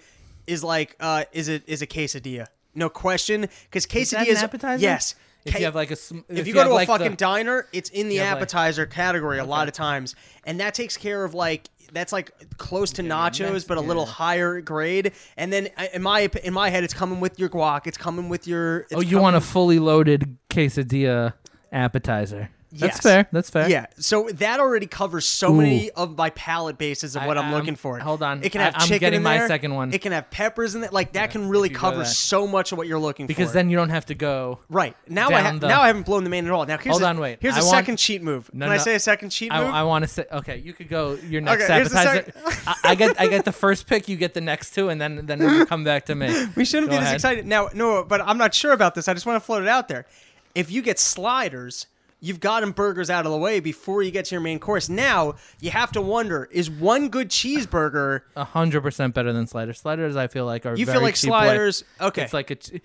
is 0.46 0.64
like, 0.64 0.96
uh, 1.00 1.24
is 1.32 1.48
it 1.48 1.62
is 1.66 1.82
a 1.82 1.86
quesadilla? 1.86 2.46
No 2.74 2.88
question, 2.88 3.42
because 3.70 3.84
Is 3.86 4.12
quesadillas. 4.12 4.42
appetizer? 4.42 4.82
Yes. 4.82 5.14
If 5.44 5.52
Ca- 5.52 5.58
you 5.60 5.64
have 5.66 5.74
like 5.76 5.92
a, 5.92 5.96
sm- 5.96 6.18
if, 6.28 6.46
you 6.48 6.54
go 6.54 6.64
to 6.64 6.70
a 6.70 6.74
like, 6.74 6.88
fucking 6.88 7.12
the, 7.12 7.16
diner, 7.16 7.68
it's 7.72 7.88
in 7.90 8.08
the 8.08 8.16
you 8.16 8.20
have, 8.20 8.32
like- 8.38 8.42
appetizer 8.42 8.84
category 8.84 9.38
a 9.38 9.44
lot 9.44 9.68
of 9.68 9.74
times, 9.74 10.14
and 10.44 10.58
that 10.60 10.74
takes 10.74 10.96
care 10.96 11.24
of 11.24 11.34
like 11.34 11.68
that's 11.92 12.12
like 12.12 12.32
close 12.56 12.92
to 12.92 13.02
nachos, 13.02 13.66
but 13.66 13.78
a 13.78 13.80
little 13.80 14.04
yeah. 14.04 14.12
higher 14.12 14.60
grade. 14.60 15.12
And 15.36 15.52
then 15.52 15.68
in 15.92 16.02
my 16.02 16.30
in 16.42 16.52
my 16.52 16.70
head, 16.70 16.84
it's 16.84 16.94
coming 16.94 17.20
with 17.20 17.38
your 17.38 17.48
guac. 17.48 17.86
It's 17.86 17.98
coming 17.98 18.28
with 18.28 18.46
your. 18.46 18.86
Oh, 18.94 19.00
you 19.00 19.18
want 19.18 19.36
a 19.36 19.40
fully 19.40 19.78
loaded 19.78 20.36
quesadilla 20.50 21.34
appetizer? 21.72 22.50
That's 22.78 22.96
Yes. 22.96 23.02
fair. 23.02 23.28
That's 23.32 23.50
fair. 23.50 23.68
Yeah, 23.68 23.86
so 23.98 24.28
that 24.34 24.60
already 24.60 24.86
covers 24.86 25.26
so 25.26 25.52
many 25.52 25.90
of 25.90 26.16
my 26.16 26.30
palate 26.30 26.78
bases 26.78 27.16
of 27.16 27.24
what 27.24 27.36
I- 27.36 27.40
I, 27.40 27.44
am 27.44 27.52
I'm- 27.52 27.58
looking 27.60 27.76
for. 27.76 27.98
hold 27.98 28.22
on. 28.22 28.42
it 28.44 28.52
can 28.52 28.60
I- 28.60 28.64
have 28.64 28.74
I'm 28.76 28.80
chicken 28.82 28.98
getting 29.00 29.16
in 29.18 29.22
my 29.22 29.46
second 29.46 29.74
one. 29.74 29.92
It 29.92 30.00
can 30.02 30.12
have 30.12 30.30
peppers 30.30 30.74
in 30.74 30.84
it. 30.84 30.92
Like 30.92 31.12
that 31.12 31.30
can 31.30 31.48
really 31.48 31.68
cover 31.68 32.04
so 32.04 32.46
much 32.46 32.72
of 32.72 32.78
what 32.78 32.86
you're 32.86 32.98
looking 32.98 33.26
Because 33.26 33.36
for. 33.36 33.40
Because 33.46 33.52
then 33.54 33.70
you 33.70 33.76
don't 33.76 33.90
have 33.90 34.06
to 34.06 34.14
go. 34.14 34.58
right 34.68 34.94
now, 35.08 35.28
I 35.28 35.40
ha- 35.42 35.52
the- 35.58 35.68
now 35.68 35.82
I 35.82 35.86
haven't 35.88 36.06
blown 36.06 36.24
the 36.24 36.30
main 36.30 36.46
at 36.46 36.52
all. 36.52 36.64
Now 36.66 36.78
here's 36.78 36.92
Hold 36.94 37.02
a, 37.02 37.06
on, 37.06 37.20
wait. 37.20 37.38
Here's 37.40 37.54
I 37.54 37.60
a 37.60 37.64
want- 37.64 37.70
second 37.76 37.96
cheat 37.96 38.22
move. 38.22 38.50
No, 38.52 38.66
can 38.66 38.72
I 38.72 38.76
say 38.78 38.94
a 38.94 39.00
second 39.00 39.30
cheat 39.30 39.52
I, 39.52 39.60
move? 39.64 39.74
I 39.74 39.82
want 39.82 40.02
to 40.04 40.08
say 40.08 40.24
okay. 40.32 40.58
You 40.58 40.72
could 40.72 40.88
go 40.88 41.14
your 41.28 41.40
next 41.40 41.64
Okay, 41.64 41.74
here's 41.74 41.90
the 41.90 41.98
appetizer. 41.98 42.32
I, 42.66 42.74
I 42.90 42.94
get 42.94 43.20
I 43.20 43.26
get 43.28 43.44
the 43.44 43.52
first 43.52 43.86
pick. 43.86 44.08
You 44.08 44.16
get 44.16 44.34
the 44.34 44.40
next 44.40 44.74
two, 44.74 44.88
and 44.88 45.00
then 45.00 45.26
then 45.26 45.40
you 45.40 45.66
come 45.66 45.84
back 45.84 46.06
to 46.06 46.14
me. 46.14 46.26
We 46.56 46.64
shouldn't 46.64 46.90
Go 46.90 46.96
be 46.96 47.00
this 47.00 47.04
ahead. 47.06 47.14
excited. 47.16 47.46
Now, 47.46 47.68
no, 47.74 48.02
but 48.04 48.20
I'm 48.22 48.38
not 48.38 48.54
sure 48.54 48.72
about 48.72 48.94
this. 48.94 49.08
I 49.08 49.14
just 49.14 49.26
want 49.26 49.40
to 49.40 49.44
float 49.44 49.62
it 49.62 49.68
out 49.68 49.88
there. 49.88 50.06
If 50.54 50.70
you 50.70 50.80
get 50.82 50.98
sliders, 50.98 51.86
you've 52.20 52.40
gotten 52.40 52.70
burgers 52.72 53.10
out 53.10 53.26
of 53.26 53.32
the 53.32 53.38
way 53.38 53.60
before 53.60 54.02
you 54.02 54.10
get 54.10 54.24
to 54.26 54.34
your 54.34 54.40
main 54.42 54.58
course. 54.58 54.88
Now, 54.88 55.34
you 55.60 55.70
have 55.70 55.92
to 55.92 56.00
wonder 56.02 56.48
is 56.50 56.70
one 56.70 57.08
good 57.08 57.28
cheeseburger. 57.28 58.22
A 58.34 58.44
hundred 58.44 58.82
percent 58.82 59.14
better 59.14 59.32
than 59.32 59.46
sliders. 59.46 59.80
Sliders, 59.80 60.16
I 60.16 60.26
feel 60.28 60.44
like 60.46 60.64
are 60.66 60.70
very 60.70 60.80
You 60.80 60.86
feel 60.86 61.02
like 61.02 61.14
cheap 61.14 61.30
way. 61.30 61.44
sliders- 61.46 61.84
okay. 62.00 62.22
It's 62.22 62.32
like 62.32 62.50
a. 62.50 62.54
ch- 62.56 62.80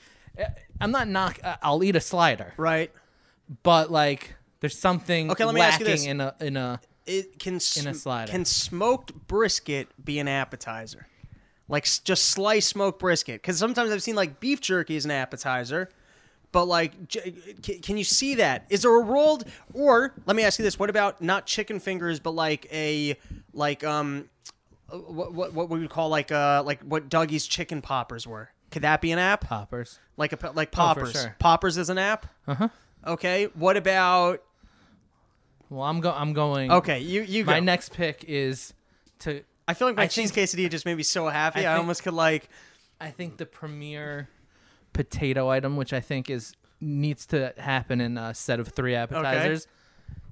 I'm 0.80 0.92
not 0.92 1.08
knock. 1.08 1.40
uh, 1.44 1.58
I'll 1.62 1.84
eat 1.84 1.96
a 1.96 2.02
slider, 2.02 2.54
Right. 2.58 2.92
but 3.64 3.92
like 3.92 4.36
there's 4.62 4.78
something 4.78 5.30
Okay, 5.32 5.44
let 5.46 5.54
me 5.56 5.62
ask 5.62 5.80
you 5.80 5.86
lacking 5.86 5.96
this. 6.02 6.06
in 6.06 6.22
a 6.22 6.36
in 6.40 6.58
a. 6.58 6.80
It 7.06 7.40
can 7.40 7.56
In 7.78 7.88
a 7.88 7.94
slider. 7.94 8.32
Can 8.32 8.46
smoked 8.46 9.14
brisket 9.28 9.90
be 10.04 10.20
an 10.20 10.28
appetizer? 10.28 11.08
Like 11.68 11.86
just 12.04 12.26
sliced 12.28 12.70
smoked 12.70 13.00
brisket? 13.00 13.42
Because 13.42 13.58
sometimes 13.58 13.92
I've 13.92 14.04
seen 14.04 14.16
like 14.16 14.40
beef 14.40 14.62
jerky 14.62 14.96
as 14.98 15.06
an 15.06 15.12
appetizer. 15.12 15.90
But 16.52 16.66
like, 16.66 16.94
can 17.10 17.98
you 17.98 18.04
see 18.04 18.36
that? 18.36 18.66
Is 18.70 18.82
there 18.82 18.94
a 18.96 19.02
rolled? 19.04 19.46
Or 19.74 20.14
let 20.26 20.36
me 20.36 20.44
ask 20.44 20.60
you 20.60 20.64
this: 20.64 20.78
What 20.78 20.90
about 20.90 21.22
not 21.22 21.46
chicken 21.46 21.80
fingers, 21.80 22.20
but 22.20 22.32
like 22.32 22.68
a 22.74 23.16
like 23.54 23.84
um, 23.86 24.30
what 24.90 25.34
what, 25.34 25.54
what 25.54 25.70
we 25.70 25.80
would 25.80 25.90
call 25.90 26.10
like 26.10 26.32
uh 26.32 26.62
like 26.66 26.82
what 26.82 27.08
Dougie's 27.10 27.48
chicken 27.48 27.82
poppers 27.82 28.28
were? 28.28 28.50
Could 28.70 28.82
that 28.82 29.00
be 29.02 29.12
an 29.12 29.20
app? 29.20 29.42
Poppers. 29.48 30.00
Like 30.18 30.34
a 30.34 30.52
like 30.52 30.70
Oh, 30.74 30.76
poppers? 30.78 31.14
sure. 31.14 31.36
Poppers 31.40 31.78
is 31.78 31.90
an 31.90 31.98
app. 31.98 32.26
Uh 32.48 32.56
huh. 32.56 32.68
Okay. 33.08 33.46
What 33.54 33.78
about? 33.78 34.44
Well, 35.70 35.84
I'm 35.84 36.02
go. 36.02 36.12
I'm 36.12 36.34
going. 36.34 36.72
Okay, 36.72 37.00
you 37.00 37.22
you 37.22 37.44
go. 37.46 37.52
My 37.52 37.60
next 37.62 37.94
pick 37.94 38.26
is 38.28 38.74
to. 39.20 39.44
I 39.68 39.74
feel 39.74 39.88
like 39.88 39.96
my 39.96 40.04
I 40.04 40.08
cheese 40.08 40.32
think- 40.32 40.50
quesadilla 40.50 40.70
just 40.70 40.86
made 40.86 40.96
me 40.98 41.04
so 41.04 41.28
happy. 41.30 41.60
I, 41.66 41.72
I 41.72 41.76
think- 41.76 41.80
almost 41.80 42.04
could 42.04 42.14
like. 42.14 42.50
I 43.00 43.10
think 43.10 43.38
the 43.38 43.46
premier 43.46 44.28
potato 44.94 45.50
item, 45.50 45.76
which 45.76 45.94
I 45.94 46.00
think 46.00 46.30
is 46.30 46.54
needs 46.80 47.26
to 47.28 47.54
happen 47.58 48.02
in 48.02 48.18
a 48.18 48.34
set 48.34 48.60
of 48.60 48.70
three 48.70 48.96
appetizers, 48.96 49.68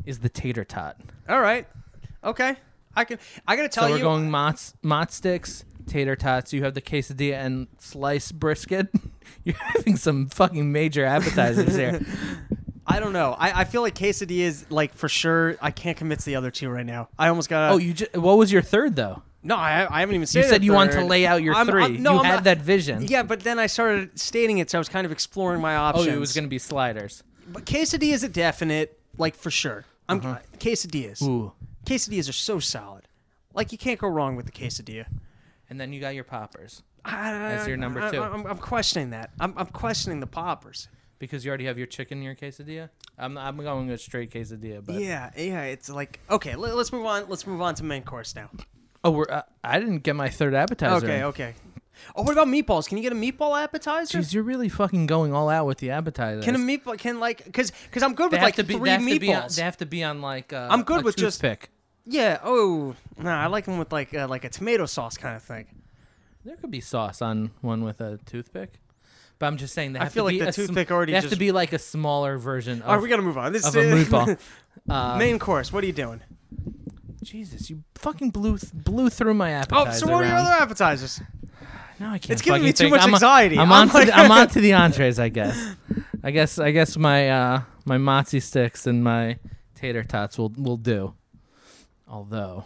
is 0.05 0.19
the 0.19 0.29
tater 0.29 0.63
tot. 0.63 0.97
All 1.27 1.41
right, 1.41 1.67
okay. 2.23 2.55
I 2.95 3.05
can. 3.05 3.19
I 3.47 3.55
gotta 3.55 3.69
tell 3.69 3.83
you. 3.83 3.89
so 3.89 3.93
we're 3.93 3.97
you. 3.99 4.03
going 4.03 4.31
mott 4.31 4.73
mott 4.81 5.11
sticks, 5.11 5.63
tater 5.85 6.15
tots. 6.15 6.53
You 6.53 6.63
have 6.63 6.73
the 6.73 6.81
quesadilla 6.81 7.35
and 7.35 7.67
sliced 7.77 8.37
brisket. 8.39 8.87
You're 9.43 9.55
having 9.55 9.95
some 9.95 10.27
fucking 10.27 10.71
major 10.71 11.05
appetizers 11.05 11.75
here. 11.75 12.01
I 12.87 12.99
don't 12.99 13.13
know. 13.13 13.35
I, 13.37 13.61
I 13.61 13.63
feel 13.65 13.81
like 13.83 13.93
quesadilla 13.93 14.39
is 14.39 14.65
like 14.71 14.95
for 14.95 15.07
sure. 15.07 15.55
I 15.61 15.69
can't 15.69 15.95
commit 15.95 16.19
to 16.19 16.25
the 16.25 16.35
other 16.35 16.49
two 16.49 16.69
right 16.69 16.85
now. 16.85 17.09
I 17.19 17.27
almost 17.27 17.47
got. 17.47 17.71
Oh, 17.71 17.77
you 17.77 17.93
just, 17.93 18.17
what 18.17 18.37
was 18.37 18.51
your 18.51 18.63
third 18.63 18.95
though? 18.95 19.21
No. 19.49 19.55
I, 19.55 19.87
I 19.89 19.99
haven't 19.99 20.15
even 20.15 20.27
seen 20.27 20.41
it. 20.41 20.45
You 20.45 20.49
said 20.49 20.63
you 20.63 20.73
wanted 20.73 20.93
to 20.93 21.03
lay 21.03 21.25
out 21.25 21.43
your 21.43 21.55
I'm- 21.55 21.67
3 21.67 21.81
I'm- 21.81 22.01
no, 22.01 22.13
you 22.13 22.19
I'm 22.19 22.25
had 22.25 22.35
not- 22.35 22.43
that 22.45 22.59
vision. 22.59 23.05
Yeah, 23.07 23.23
but 23.23 23.41
then 23.41 23.59
I 23.59 23.67
started 23.67 24.17
stating 24.17 24.59
it, 24.59 24.69
so 24.69 24.77
I 24.77 24.79
was 24.79 24.89
kind 24.89 25.05
of 25.05 25.11
exploring 25.11 25.59
my 25.61 25.75
options. 25.75 25.97
Oh, 25.97 26.09
options. 26.09 26.17
it 26.17 26.19
was 26.19 26.33
gonna 26.33 26.47
be 26.47 26.59
sliders. 26.59 27.23
But 27.47 27.65
quesadilla 27.65 28.13
is 28.13 28.23
a 28.23 28.29
definite, 28.29 28.99
like 29.17 29.35
for 29.35 29.51
sure. 29.51 29.85
I'm 30.07 30.21
quesadillas. 30.59 31.21
Uh-huh. 31.21 31.31
Ooh. 31.31 31.51
Quesadillas 31.85 32.29
are 32.29 32.33
so 32.33 32.59
solid. 32.59 33.07
Like 33.53 33.71
you 33.71 33.77
can't 33.77 33.99
go 33.99 34.07
wrong 34.07 34.35
with 34.35 34.45
the 34.45 34.51
quesadilla. 34.51 35.05
And 35.69 35.79
then 35.79 35.93
you 35.93 35.99
got 35.99 36.15
your 36.15 36.23
poppers 36.23 36.81
As 37.05 37.67
your 37.67 37.77
number 37.77 38.01
I, 38.01 38.11
two. 38.11 38.21
I'm, 38.21 38.45
I'm 38.45 38.57
questioning 38.57 39.11
that. 39.11 39.31
I'm, 39.39 39.53
I'm 39.57 39.67
questioning 39.67 40.19
the 40.19 40.27
poppers. 40.27 40.87
because 41.19 41.43
you 41.45 41.49
already 41.49 41.65
have 41.65 41.77
your 41.77 41.87
chicken 41.87 42.19
in 42.19 42.23
your 42.23 42.35
quesadilla. 42.35 42.89
I'm 43.17 43.37
I'm 43.37 43.57
going 43.57 43.87
with 43.87 44.01
straight 44.01 44.31
quesadilla, 44.31 44.83
but 44.85 44.95
Yeah, 44.95 45.31
yeah. 45.37 45.63
It's 45.63 45.89
like 45.89 46.19
okay. 46.29 46.55
Let, 46.55 46.73
us 46.73 46.91
move 46.91 47.05
on. 47.05 47.27
Let's 47.27 47.45
move 47.45 47.61
on 47.61 47.75
to 47.75 47.83
main 47.83 48.03
course 48.03 48.35
now. 48.35 48.49
Oh, 49.03 49.11
we're, 49.11 49.25
uh, 49.29 49.43
I 49.63 49.79
didn't 49.79 49.99
get 49.99 50.15
my 50.15 50.29
third 50.29 50.53
appetizer. 50.53 51.05
Okay, 51.05 51.23
okay. 51.23 51.53
Oh, 52.15 52.23
what 52.23 52.31
about 52.31 52.47
meatballs? 52.47 52.87
Can 52.87 52.97
you 52.97 53.03
get 53.03 53.11
a 53.11 53.15
meatball 53.15 53.61
appetizer? 53.61 54.19
Jeez, 54.19 54.33
you're 54.33 54.43
really 54.43 54.69
fucking 54.69 55.05
going 55.05 55.33
all 55.33 55.49
out 55.49 55.65
with 55.65 55.79
the 55.79 55.91
appetizers. 55.91 56.45
Can 56.45 56.55
a 56.55 56.57
meatball 56.57 56.97
can 56.97 57.19
like 57.19 57.43
because 57.45 57.71
because 57.71 58.03
I'm 58.03 58.13
good 58.15 58.31
They 58.31 58.35
with 58.35 58.39
have 58.39 58.47
like 58.47 58.55
to 58.55 58.63
be. 58.63 58.73
three 58.75 58.85
They 58.85 58.91
have 58.91 59.01
to 59.07 59.19
be, 59.19 59.33
on, 59.33 59.43
meatballs. 59.43 59.55
they 59.57 59.61
have 59.63 59.77
to 59.77 59.85
be 59.85 60.03
on 60.03 60.21
like. 60.21 60.53
Uh, 60.53 60.67
I'm 60.71 60.83
good 60.83 61.01
a 61.01 61.03
with 61.03 61.15
just- 61.17 61.41
toothpick. 61.41 61.69
yeah. 62.05 62.39
Oh, 62.43 62.95
no, 63.17 63.29
I 63.29 63.47
like 63.47 63.65
them 63.65 63.77
with 63.79 63.91
like 63.91 64.13
uh, 64.13 64.27
like 64.29 64.43
a 64.45 64.49
tomato 64.49 64.85
sauce 64.85 65.17
kind 65.17 65.35
of 65.35 65.43
thing. 65.43 65.67
There 66.45 66.55
could 66.55 66.71
be 66.71 66.79
sauce 66.81 67.21
on 67.21 67.51
one 67.61 67.83
with 67.83 67.99
a 67.99 68.17
toothpick, 68.25 68.79
but 69.37 69.47
I'm 69.47 69.57
just 69.57 69.73
saying 69.73 69.91
they 69.93 69.99
I 69.99 70.03
have 70.05 70.13
feel 70.13 70.23
to 70.23 70.27
like 70.27 70.33
be 70.35 70.39
the 70.39 70.47
a 70.47 70.53
sm- 70.53 70.61
toothpick 70.67 70.91
already 70.91 71.11
They 71.11 71.15
have 71.17 71.23
to 71.25 71.29
just- 71.31 71.39
be 71.39 71.51
like 71.51 71.73
a 71.73 71.79
smaller 71.79 72.37
version. 72.37 72.81
Of, 72.81 72.87
All 72.87 72.93
right, 72.95 73.03
we 73.03 73.09
gotta 73.09 73.21
move 73.23 73.37
on. 73.37 73.51
This 73.51 73.65
of 73.67 73.75
is 73.75 73.85
a 73.91 74.05
meatball. 74.09 74.39
Uh, 74.89 75.17
Main 75.19 75.37
course. 75.37 75.73
What 75.73 75.83
are 75.83 75.87
you 75.87 75.93
doing? 75.93 76.21
Jesus, 77.21 77.69
you 77.69 77.83
fucking 77.95 78.29
blew 78.31 78.57
th- 78.57 78.71
blew 78.73 79.09
through 79.09 79.33
my 79.33 79.51
appetizers. 79.51 80.03
Oh, 80.03 80.07
so 80.07 80.13
what 80.13 80.23
are 80.23 80.27
your 80.27 80.35
round. 80.35 80.47
other 80.47 80.63
appetizers? 80.63 81.21
No, 81.99 82.07
I 82.07 82.17
can't. 82.17 82.29
It's 82.31 82.41
giving 82.41 82.61
fucking 82.61 82.65
me 82.65 82.71
too 82.73 82.83
think. 82.85 82.91
much 82.91 83.01
I'm, 83.01 83.13
anxiety. 83.13 83.57
I'm, 83.59 83.71
I'm 83.71 83.81
on. 83.81 83.87
to 83.89 83.93
like- 83.93 84.07
the, 84.07 84.15
I'm 84.15 84.31
on 84.31 84.47
to 84.49 84.61
the 84.61 84.73
entrees. 84.73 85.19
I 85.19 85.29
guess. 85.29 85.75
I 86.23 86.31
guess. 86.31 86.57
I 86.59 86.71
guess 86.71 86.95
my 86.97 87.29
uh, 87.29 87.61
my 87.85 87.97
mozzie 87.97 88.41
sticks 88.41 88.87
and 88.87 89.03
my 89.03 89.37
tater 89.75 90.03
tots 90.03 90.37
will 90.37 90.53
will 90.57 90.77
do. 90.77 91.13
Although, 92.07 92.63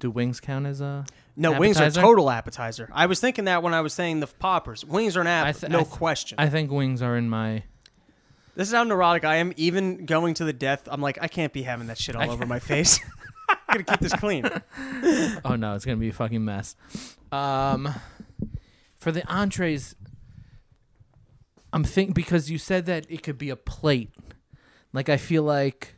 do 0.00 0.10
wings 0.10 0.40
count 0.40 0.66
as 0.66 0.80
a? 0.80 1.04
No, 1.36 1.58
wings 1.58 1.76
are 1.78 1.84
Appetizer? 1.84 2.00
total 2.00 2.30
appetizer. 2.30 2.88
I 2.92 3.06
was 3.06 3.20
thinking 3.20 3.44
that 3.44 3.62
when 3.62 3.72
I 3.72 3.80
was 3.80 3.94
saying 3.94 4.18
the 4.20 4.26
poppers. 4.26 4.84
Wings 4.84 5.16
are 5.16 5.20
an 5.20 5.28
app, 5.28 5.46
I 5.46 5.52
th- 5.52 5.70
no 5.70 5.80
I 5.80 5.82
th- 5.84 5.92
question. 5.94 6.36
I 6.40 6.48
think 6.48 6.70
wings 6.70 7.00
are 7.00 7.16
in 7.16 7.28
my. 7.28 7.62
This 8.58 8.66
is 8.66 8.74
how 8.74 8.82
neurotic 8.82 9.24
I 9.24 9.36
am. 9.36 9.52
Even 9.56 10.04
going 10.04 10.34
to 10.34 10.44
the 10.44 10.52
death, 10.52 10.88
I'm 10.90 11.00
like, 11.00 11.16
I 11.22 11.28
can't 11.28 11.52
be 11.52 11.62
having 11.62 11.86
that 11.86 11.96
shit 11.96 12.16
all 12.16 12.28
over 12.28 12.44
my 12.44 12.58
face. 12.58 12.98
I'm 13.48 13.56
gonna 13.68 13.84
keep 13.84 14.00
this 14.00 14.12
clean. 14.14 14.44
Oh 15.44 15.54
no, 15.54 15.74
it's 15.76 15.84
gonna 15.84 15.96
be 15.96 16.08
a 16.08 16.12
fucking 16.12 16.44
mess. 16.44 16.74
Um, 17.30 17.94
for 18.98 19.12
the 19.12 19.24
entrees, 19.32 19.94
I'm 21.72 21.84
think 21.84 22.14
because 22.14 22.50
you 22.50 22.58
said 22.58 22.86
that 22.86 23.06
it 23.08 23.22
could 23.22 23.38
be 23.38 23.50
a 23.50 23.56
plate. 23.56 24.10
Like 24.92 25.08
I 25.08 25.18
feel 25.18 25.44
like, 25.44 25.94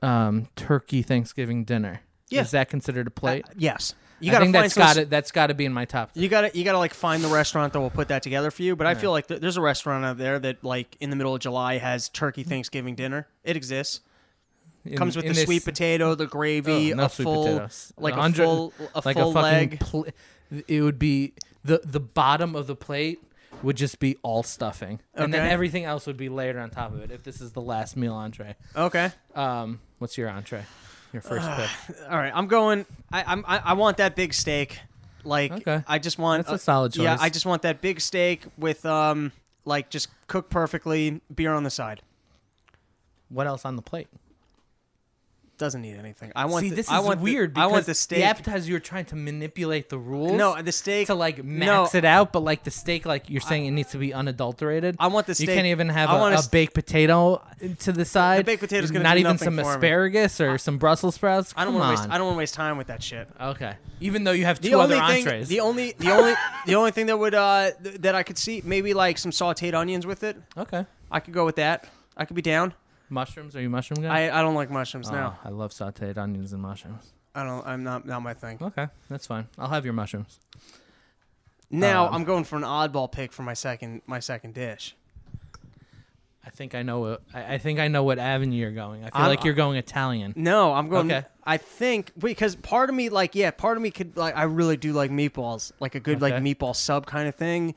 um, 0.00 0.46
turkey 0.54 1.02
Thanksgiving 1.02 1.64
dinner. 1.64 2.02
Yeah. 2.30 2.42
Is 2.42 2.52
that 2.52 2.68
considered 2.68 3.08
a 3.08 3.10
plate? 3.10 3.46
Yes, 3.56 3.94
you 4.24 4.30
I 4.30 4.34
gotta 4.34 4.44
think 4.46 4.54
find 4.56 4.64
that's 4.64 4.74
got 4.74 4.94
to 4.94 5.04
That's 5.06 5.30
got 5.32 5.46
to 5.48 5.54
be 5.54 5.64
in 5.64 5.72
my 5.72 5.84
top. 5.84 6.10
You 6.14 6.28
gotta 6.28 6.50
you 6.56 6.64
gotta 6.64 6.78
like 6.78 6.94
find 6.94 7.22
the 7.22 7.28
restaurant 7.28 7.72
that 7.72 7.80
will 7.80 7.90
put 7.90 8.08
that 8.08 8.22
together 8.22 8.50
for 8.50 8.62
you. 8.62 8.74
But 8.76 8.86
I 8.86 8.94
feel 8.94 9.10
like 9.10 9.26
th- 9.28 9.40
there's 9.40 9.56
a 9.56 9.60
restaurant 9.60 10.04
out 10.04 10.18
there 10.18 10.38
that 10.38 10.64
like 10.64 10.96
in 11.00 11.10
the 11.10 11.16
middle 11.16 11.34
of 11.34 11.40
July 11.40 11.78
has 11.78 12.08
turkey 12.08 12.42
Thanksgiving 12.42 12.94
dinner. 12.94 13.26
It 13.44 13.56
exists. 13.56 14.00
In- 14.84 14.96
Comes 14.96 15.16
with 15.16 15.24
the 15.26 15.32
this- 15.32 15.44
sweet 15.44 15.64
potato, 15.64 16.14
the 16.14 16.26
gravy, 16.26 16.92
Oh, 16.92 16.96
no 16.96 17.04
a 17.04 17.08
sweet 17.10 17.24
full 17.24 17.44
potatoes. 17.44 17.92
like 17.96 18.14
a, 18.16 18.32
full 18.34 18.72
a 18.94 19.02
like 19.04 19.16
full 19.16 19.30
a 19.30 19.40
leg. 19.40 19.80
pl- 19.80 20.06
it 20.68 20.82
would 20.82 20.98
be 20.98 21.32
the 21.64 21.80
the 21.84 22.00
bottom 22.00 22.54
of 22.54 22.66
the 22.66 22.76
plate 22.76 23.20
would 23.62 23.76
just 23.76 23.98
be 23.98 24.16
all 24.22 24.42
stuffing, 24.42 25.00
and 25.14 25.32
then 25.32 25.48
everything 25.48 25.84
else 25.84 26.06
would 26.06 26.18
be 26.18 26.28
layered 26.28 26.56
on 26.56 26.68
top 26.68 26.92
of 26.92 27.00
it. 27.00 27.10
If 27.10 27.22
this 27.22 27.40
is 27.40 27.52
the 27.52 27.62
last 27.62 27.96
meal 27.96 28.12
entree, 28.14 28.56
Okay, 28.76 29.10
um, 29.34 29.80
what's 29.98 30.18
your 30.18 30.28
entree? 30.28 30.64
Your 31.14 31.22
first 31.22 31.48
pick. 31.48 31.96
all 32.10 32.18
right. 32.18 32.32
I'm 32.34 32.48
going. 32.48 32.84
I 33.12 33.22
I'm 33.22 33.44
I, 33.46 33.58
I 33.58 33.72
want 33.74 33.98
that 33.98 34.16
big 34.16 34.34
steak. 34.34 34.80
Like 35.22 35.52
Okay. 35.52 35.82
I 35.86 35.98
just 35.98 36.18
want 36.18 36.46
That's 36.46 36.60
a 36.60 36.64
solid 36.64 36.92
choice. 36.92 37.04
Yeah, 37.04 37.14
choice. 37.14 37.22
I 37.22 37.28
just 37.30 37.46
want 37.46 37.62
that 37.62 37.80
big 37.80 38.00
steak 38.00 38.44
with 38.58 38.84
um 38.84 39.30
like 39.64 39.88
just 39.88 40.08
cooked 40.26 40.50
perfectly, 40.50 41.20
beer 41.34 41.54
on 41.54 41.62
the 41.62 41.70
side. 41.70 42.02
What 43.28 43.46
else 43.46 43.64
on 43.64 43.76
the 43.76 43.82
plate? 43.82 44.08
Doesn't 45.56 45.82
need 45.82 45.96
anything. 45.96 46.32
I 46.34 46.46
want. 46.46 46.64
See, 46.64 46.70
the, 46.70 46.76
this 46.76 46.86
is 46.86 46.92
I 46.92 46.98
want 46.98 47.20
the- 47.20 47.24
weird. 47.24 47.56
I 47.56 47.66
want 47.66 47.74
because 47.74 47.86
the 47.86 47.94
steak. 47.94 48.18
The 48.18 48.24
appetizer, 48.24 48.68
you're 48.68 48.80
trying 48.80 49.04
to 49.06 49.16
manipulate 49.16 49.88
the 49.88 49.98
rules. 49.98 50.32
no, 50.32 50.60
the 50.60 50.72
steak 50.72 51.06
to 51.06 51.14
like 51.14 51.38
no, 51.44 51.82
max 51.82 51.94
it 51.94 52.04
out, 52.04 52.32
but 52.32 52.40
like 52.40 52.64
the 52.64 52.72
steak, 52.72 53.06
like 53.06 53.30
you're 53.30 53.40
saying, 53.40 53.66
it 53.66 53.70
needs 53.70 53.92
to 53.92 53.98
be 53.98 54.12
unadulterated. 54.12 54.96
I 54.98 55.06
want 55.06 55.28
the 55.28 55.34
steak. 55.36 55.48
You 55.48 55.54
can't 55.54 55.66
even 55.68 55.90
have 55.90 56.10
I 56.10 56.16
a, 56.16 56.20
want 56.20 56.34
a 56.34 56.38
a 56.38 56.40
s- 56.40 56.48
baked 56.48 56.74
potato 56.74 57.40
to 57.80 57.92
the 57.92 58.04
side. 58.04 58.44
baked 58.46 58.62
potato's 58.62 58.90
gonna 58.90 59.04
not 59.04 59.16
even 59.18 59.38
some 59.38 59.56
for 59.56 59.62
me. 59.62 59.68
asparagus 59.68 60.40
or 60.40 60.58
some 60.58 60.78
Brussels 60.78 61.14
sprouts. 61.14 61.54
I 61.56 61.64
don't 61.64 61.74
want 61.74 61.84
to 61.96 62.00
waste. 62.02 62.10
I 62.12 62.18
don't 62.18 62.26
want 62.26 62.34
to 62.34 62.38
waste 62.38 62.54
time 62.54 62.76
with 62.76 62.88
that 62.88 63.00
shit. 63.02 63.28
Okay. 63.40 63.74
Even 64.00 64.24
though 64.24 64.32
you 64.32 64.44
have 64.46 64.60
two 64.60 64.70
The 64.70 64.78
other 64.78 64.96
thing, 64.96 65.24
entrees. 65.24 65.46
the 65.48 65.60
only, 65.60 65.92
the 65.98 66.10
only, 66.10 66.34
the 66.66 66.74
only 66.74 66.90
thing 66.90 67.06
that 67.06 67.16
would 67.16 67.34
uh 67.34 67.70
th- 67.80 67.98
that 68.00 68.16
I 68.16 68.24
could 68.24 68.38
see 68.38 68.60
maybe 68.64 68.92
like 68.92 69.18
some 69.18 69.30
sautéed 69.30 69.74
onions 69.74 70.04
with 70.04 70.24
it. 70.24 70.36
okay. 70.58 70.84
I 71.12 71.20
could 71.20 71.32
go 71.32 71.44
with 71.44 71.56
that. 71.56 71.86
I 72.16 72.24
could 72.24 72.34
be 72.34 72.42
down. 72.42 72.74
Mushrooms? 73.14 73.56
Are 73.56 73.60
you 73.60 73.68
a 73.68 73.70
mushroom 73.70 74.02
guy? 74.02 74.26
I, 74.26 74.38
I 74.40 74.42
don't 74.42 74.54
like 74.54 74.70
mushrooms 74.70 75.08
Oh, 75.08 75.14
now. 75.14 75.38
I 75.44 75.48
love 75.48 75.70
sauteed 75.72 76.18
onions 76.18 76.52
and 76.52 76.60
mushrooms. 76.60 77.12
I 77.34 77.44
don't. 77.44 77.66
I'm 77.66 77.82
not 77.82 78.06
not 78.06 78.20
my 78.22 78.34
thing. 78.34 78.58
Okay, 78.60 78.88
that's 79.08 79.26
fine. 79.26 79.48
I'll 79.58 79.68
have 79.70 79.84
your 79.84 79.94
mushrooms. 79.94 80.38
Now 81.70 82.06
Um, 82.08 82.14
I'm 82.14 82.24
going 82.24 82.44
for 82.44 82.56
an 82.56 82.62
oddball 82.62 83.10
pick 83.10 83.32
for 83.32 83.42
my 83.42 83.54
second 83.54 84.02
my 84.06 84.20
second 84.20 84.54
dish. 84.54 84.94
I 86.46 86.50
think 86.50 86.74
I 86.74 86.82
know. 86.82 87.00
What, 87.00 87.22
I, 87.32 87.54
I 87.54 87.58
think 87.58 87.80
I 87.80 87.88
know 87.88 88.04
what 88.04 88.18
avenue 88.18 88.58
you're 88.58 88.70
going. 88.70 89.02
I 89.02 89.08
feel 89.10 89.22
I'm- 89.22 89.28
like 89.30 89.44
you're 89.44 89.54
going 89.54 89.78
Italian. 89.78 90.34
No, 90.36 90.74
I'm 90.74 90.88
going. 90.90 91.10
Okay. 91.10 91.26
I 91.46 91.56
think 91.56 92.12
because 92.18 92.54
part 92.56 92.90
of 92.90 92.94
me, 92.94 93.08
like, 93.08 93.34
yeah, 93.34 93.50
part 93.50 93.76
of 93.78 93.82
me 93.82 93.90
could 93.90 94.16
like. 94.16 94.36
I 94.36 94.42
really 94.44 94.76
do 94.76 94.92
like 94.92 95.10
meatballs, 95.10 95.72
like 95.80 95.94
a 95.94 96.00
good 96.00 96.20
like 96.20 96.34
Okay. 96.34 96.54
meatball 96.54 96.76
sub 96.76 97.06
kind 97.06 97.28
of 97.28 97.34
thing, 97.34 97.74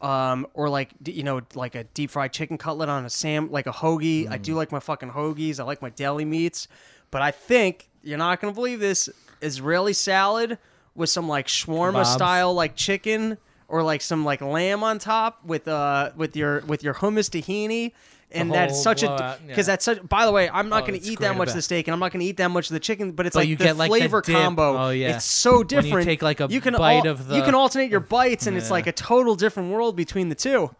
um, 0.00 0.46
or 0.54 0.68
like 0.68 0.90
you 1.06 1.22
know 1.22 1.40
like 1.54 1.74
a 1.74 1.84
deep 1.84 2.10
fried 2.10 2.32
chicken 2.32 2.58
cutlet 2.58 2.88
on 2.88 3.04
a 3.04 3.10
sam, 3.10 3.50
like 3.50 3.66
a 3.66 3.72
hoagie. 3.72 4.28
I 4.30 4.38
Mm. 4.38 4.42
do 4.42 4.54
like 4.54 4.70
my 4.72 4.80
fucking 4.80 5.10
hoagies. 5.10 5.58
I 5.60 5.64
like 5.64 5.82
my 5.82 5.90
deli 5.90 6.24
meats, 6.24 6.68
but 7.10 7.22
I 7.22 7.30
think 7.30 7.88
you're 8.02 8.18
not 8.18 8.40
gonna 8.40 8.52
believe 8.52 8.80
this 8.80 9.08
Israeli 9.42 9.92
salad 9.92 10.58
with 10.94 11.10
some 11.10 11.28
like 11.28 11.46
shawarma 11.46 12.02
Kebabs. 12.02 12.14
style 12.14 12.54
like 12.54 12.74
chicken 12.76 13.38
or 13.68 13.82
like 13.82 14.00
some 14.00 14.24
like 14.24 14.40
lamb 14.40 14.82
on 14.82 14.98
top 14.98 15.44
with 15.44 15.68
uh 15.68 16.10
with 16.16 16.36
your 16.36 16.60
with 16.60 16.82
your 16.82 16.94
hummus 16.94 17.28
tahini. 17.28 17.92
And 18.30 18.52
that's 18.52 18.82
such 18.82 19.02
a 19.02 19.38
because 19.46 19.66
yeah. 19.66 19.72
that's 19.72 19.84
such. 19.86 20.06
By 20.06 20.26
the 20.26 20.32
way, 20.32 20.50
I'm 20.50 20.68
not 20.68 20.82
Oh, 20.82 20.86
going 20.86 21.00
to 21.00 21.06
eat 21.06 21.20
that 21.20 21.34
much 21.36 21.48
of 21.48 21.54
the 21.54 21.62
steak, 21.62 21.88
and 21.88 21.94
I'm 21.94 21.98
not 22.00 22.12
going 22.12 22.20
to 22.20 22.26
eat 22.26 22.36
that 22.36 22.50
much 22.50 22.68
of 22.68 22.74
the 22.74 22.80
chicken. 22.80 23.12
But 23.12 23.24
it's 23.26 23.32
But 23.34 23.40
like 23.40 23.48
you 23.48 23.56
the 23.56 23.64
get, 23.64 23.76
like, 23.78 23.90
the 23.90 23.96
flavor 23.98 24.20
combo. 24.20 24.76
Oh, 24.76 24.90
yeah. 24.90 25.16
it's 25.16 25.24
so 25.24 25.50
When 25.52 25.58
you 25.60 25.64
different. 25.64 26.06
take, 26.06 26.20
like, 26.20 26.40
a 26.40 26.46
you 26.50 26.60
can 26.60 26.74
bite 26.74 27.06
al- 27.06 27.12
of 27.12 27.30
you 27.30 27.42
can 27.42 27.54
alternate 27.54 27.90
your 27.90 28.00
bites, 28.00 28.46
and 28.46 28.56
it's 28.56 28.70
like 28.70 28.86
a 28.86 28.92
total 28.92 29.34
different 29.34 29.72
world 29.72 29.96
between 29.96 30.28
the 30.28 30.34
two. 30.34 30.74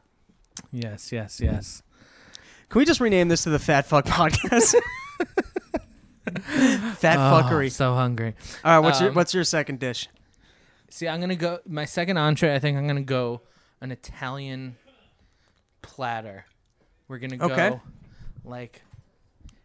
Yes, 0.72 1.10
yes, 1.10 1.40
yes. 1.40 1.82
Can 2.68 2.80
we 2.80 2.84
just 2.84 3.00
rename 3.00 3.28
this 3.28 3.44
to 3.44 3.50
the 3.50 3.58
Fat 3.58 3.86
Fuck 3.86 4.04
Podcast? 4.04 4.74
Fat 6.96 7.16
Oh, 7.16 7.42
fuckery. 7.42 7.64
I'm 7.64 7.70
so 7.70 7.94
hungry. 7.94 8.34
All 8.62 8.72
right, 8.72 8.78
what's 8.80 9.00
your 9.00 9.08
um, 9.10 9.14
what's 9.14 9.32
your 9.32 9.44
second 9.44 9.80
dish? 9.80 10.08
See, 10.90 11.08
I'm 11.08 11.20
gonna 11.20 11.36
go. 11.36 11.60
My 11.66 11.86
second 11.86 12.18
entree. 12.18 12.54
I 12.54 12.58
think 12.58 12.76
I'm 12.76 12.86
gonna 12.86 13.00
go 13.00 13.40
an 13.80 13.90
Italian 13.90 14.76
platter. 15.80 16.44
We're 17.08 17.18
gonna 17.18 17.36
go 17.36 17.80
like. 18.44 18.82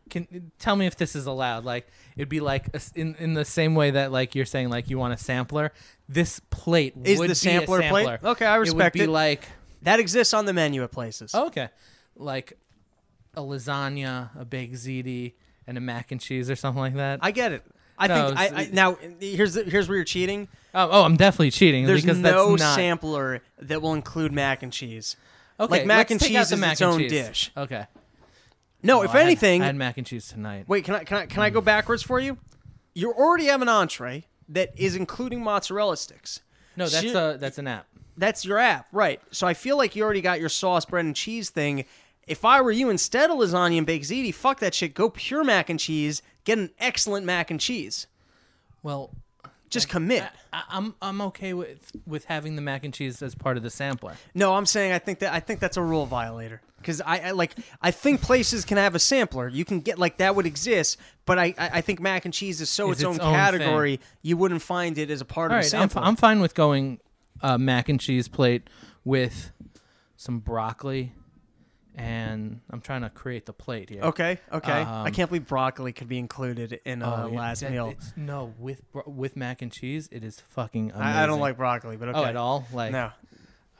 Can 0.09 0.51
tell 0.59 0.75
me 0.75 0.85
if 0.85 0.95
this 0.95 1.15
is 1.15 1.25
allowed? 1.25 1.65
Like 1.65 1.87
it'd 2.15 2.29
be 2.29 2.39
like 2.39 2.67
a 2.75 2.81
in 2.93 3.15
in 3.15 3.33
the 3.33 3.45
same 3.45 3.73
way 3.73 3.91
that 3.91 4.11
like 4.11 4.35
you're 4.35 4.45
saying 4.45 4.69
like 4.69 4.89
you 4.89 4.99
want 4.99 5.13
a 5.13 5.17
sampler. 5.17 5.71
This 6.07 6.39
plate 6.51 6.93
Is 7.03 7.17
would 7.19 7.25
the 7.25 7.29
be 7.29 7.31
a 7.33 7.35
sampler 7.35 7.81
plate? 7.89 8.19
Okay, 8.23 8.45
I 8.45 8.55
respect 8.57 8.95
It 8.95 8.99
would 8.99 9.05
be 9.07 9.11
it. 9.11 9.13
like 9.13 9.47
That 9.81 9.99
exists 9.99 10.33
on 10.33 10.45
the 10.45 10.53
menu 10.53 10.83
at 10.83 10.91
places. 10.91 11.31
oh, 11.33 11.47
okay, 11.47 11.69
like 12.15 12.53
a 13.35 13.41
lasagna, 13.41 14.29
a 14.39 14.45
baked 14.45 14.75
ziti, 14.75 15.33
and 15.65 15.77
a 15.77 15.81
mac 15.81 16.11
and 16.11 16.21
cheese 16.21 16.47
or 16.51 16.55
something 16.55 16.81
like 16.81 16.95
that. 16.95 17.19
I 17.23 17.31
get 17.31 17.51
it. 17.51 17.63
I 17.97 18.07
No, 18.07 18.27
think 18.27 18.39
I, 18.39 18.45
I, 18.47 18.69
now 18.71 18.97
here's 19.19 19.53
the, 19.55 19.63
here's 19.63 19.87
where 19.87 19.95
you're 19.95 20.05
cheating. 20.05 20.47
oh, 20.75 20.89
oh, 20.91 21.03
I'm 21.03 21.15
definitely 21.15 21.51
cheating 21.51 21.85
There's 21.85 22.01
because 22.03 22.19
no 22.19 22.49
that's 22.51 22.61
not 22.61 22.75
sampler 22.75 23.41
that 23.59 23.81
will 23.81 23.93
include 23.93 24.31
mac 24.31 24.61
and 24.61 24.71
cheese. 24.71 25.15
Okay. 25.59 25.71
like, 25.71 25.85
mac 25.85 26.11
and 26.11 26.19
cheese 26.21 26.51
is 26.51 26.59
mac 26.59 26.73
its 26.73 26.81
and 26.81 26.91
own 26.91 26.99
cheese. 26.99 27.11
dish. 27.11 27.51
Okay. 27.55 27.85
No, 28.81 28.97
Well, 28.97 29.05
if 29.05 29.11
I 29.15 29.19
had- 29.19 29.27
anything, 29.27 29.61
I 29.61 29.67
had 29.67 29.75
mac 29.75 29.97
and 29.97 30.05
cheese 30.05 30.27
tonight. 30.27 30.65
Wait, 30.67 30.83
can 30.83 30.95
I 30.95 31.03
can 31.03 31.17
I 31.17 31.25
can 31.25 31.41
I 31.41 31.49
go 31.49 31.61
backwards 31.61 32.03
for 32.03 32.19
you? 32.19 32.37
You 32.93 33.11
already 33.13 33.45
have 33.45 33.61
an 33.61 33.69
entree 33.69 34.25
that 34.49 34.71
is 34.75 34.95
including 34.95 35.41
mozzarella 35.43 35.95
sticks. 35.97 36.41
No, 36.75 36.85
that's 36.87 37.01
Shit. 37.03 37.15
a 37.15 37.37
that's 37.39 37.57
an 37.57 37.67
app. 37.67 37.87
That's 38.17 38.43
your 38.45 38.59
app, 38.59 38.87
right? 38.91 39.21
So 39.31 39.47
I 39.47 39.53
feel 39.53 39.77
like 39.77 39.95
you 39.95 40.03
already 40.03 40.21
got 40.21 40.39
your 40.39 40.49
sauce, 40.49 40.85
bread, 40.85 41.05
and 41.05 41.15
cheese 41.15 41.49
thing. 41.49 41.85
If 42.27 42.45
I 42.45 42.61
were 42.61 42.71
you, 42.71 42.89
instead 42.89 43.29
of 43.31 43.37
lasagna 43.37 43.77
and 43.77 43.87
baked 43.87 44.05
ziti, 44.05 44.33
fuck 44.33 44.59
that 44.59 44.73
shit. 44.75 44.93
Go 44.93 45.09
pure 45.09 45.43
mac 45.43 45.69
and 45.69 45.79
cheese. 45.79 46.21
Get 46.43 46.57
an 46.57 46.69
excellent 46.77 47.25
mac 47.25 47.49
and 47.51 47.59
cheese. 47.59 48.05
Well, 48.83 49.11
Just 49.73 49.89
commit. 49.89 50.23
I, 50.51 50.63
I'm 50.69 50.95
I'm 51.01 51.21
okay 51.21 51.53
with 51.53 51.91
with 52.05 52.25
having 52.25 52.55
the 52.55 52.61
mac 52.61 52.85
and 52.85 52.93
cheese 52.93 53.21
as 53.21 53.33
part 53.35 53.57
of 53.57 53.63
the 53.63 53.69
sampler. 53.69 54.15
No, 54.33 54.53
I'm 54.53 54.65
saying 54.65 54.91
I 54.91 54.99
think 54.99 55.19
that 55.19 55.33
I 55.33 55.39
think 55.39 55.59
that's 55.59 55.77
a 55.77 55.81
rule 55.81 56.05
violator 56.05 56.61
because 56.77 57.01
I, 57.01 57.19
I 57.19 57.31
like 57.31 57.55
I 57.81 57.91
think 57.91 58.21
places 58.21 58.65
can 58.65 58.77
have 58.77 58.93
a 58.93 58.99
sampler. 58.99 59.47
You 59.47 59.65
can 59.65 59.79
get 59.79 59.97
like 59.97 60.17
that 60.17 60.35
would 60.35 60.45
exist, 60.45 60.97
but 61.25 61.39
I 61.39 61.55
I 61.57 61.69
I 61.73 61.81
think 61.81 61.99
mac 61.99 62.25
and 62.25 62.33
cheese 62.33 62.61
is 62.61 62.69
so 62.69 62.91
Is 62.91 62.99
its, 62.99 63.05
own 63.05 63.15
its 63.15 63.23
own 63.23 63.33
category. 63.33 63.99
You 64.21 64.37
wouldn't 64.37 64.61
find 64.61 64.97
it 64.97 65.09
as 65.09 65.21
a 65.21 65.25
part 65.25 65.51
All 65.51 65.57
of 65.57 65.63
right, 65.63 65.73
a 65.73 65.77
I'm, 65.77 65.89
sampler. 65.89 66.03
I'm 66.03 66.15
fine 66.15 66.39
with 66.39 66.53
going 66.53 66.99
uh, 67.41 67.57
mac 67.57 67.89
and 67.89 67.99
cheese 67.99 68.27
plate 68.27 68.69
with 69.03 69.51
some 70.15 70.39
broccoli 70.39 71.13
and 71.95 72.59
I'm 72.69 72.81
trying 72.81 73.01
to 73.01 73.09
create 73.09 73.45
the 73.45 73.53
plate 73.53 73.89
here. 73.89 74.01
Okay, 74.03 74.39
okay. 74.51 74.71
I 74.71 75.07
Um, 75.07 75.13
can't 75.13 75.29
believe 75.29 75.47
broccoli 75.47 75.93
could 75.93 76.07
be 76.07 76.17
included 76.19 76.79
in 76.85 77.01
a 77.01 77.25
Oh, 77.25 77.27
yeah, 77.31 77.39
last 77.39 77.59
that- 77.61 77.71
meal. 77.71 77.89
It's, 77.89 78.13
no, 78.17 78.53
with 78.57 78.81
with 79.05 79.35
mac 79.35 79.61
and 79.61 79.71
cheese, 79.71 80.09
it 80.11 80.23
is 80.23 80.39
fucking 80.39 80.91
amazing. 80.91 81.01
I, 81.01 81.23
I 81.23 81.25
don't 81.25 81.39
like 81.39 81.57
broccoli, 81.57 81.97
but 81.97 82.09
okay. 82.09 82.19
Oh, 82.19 82.25
at 82.25 82.35
all? 82.35 82.65
Like 82.73 82.91
No. 82.91 83.11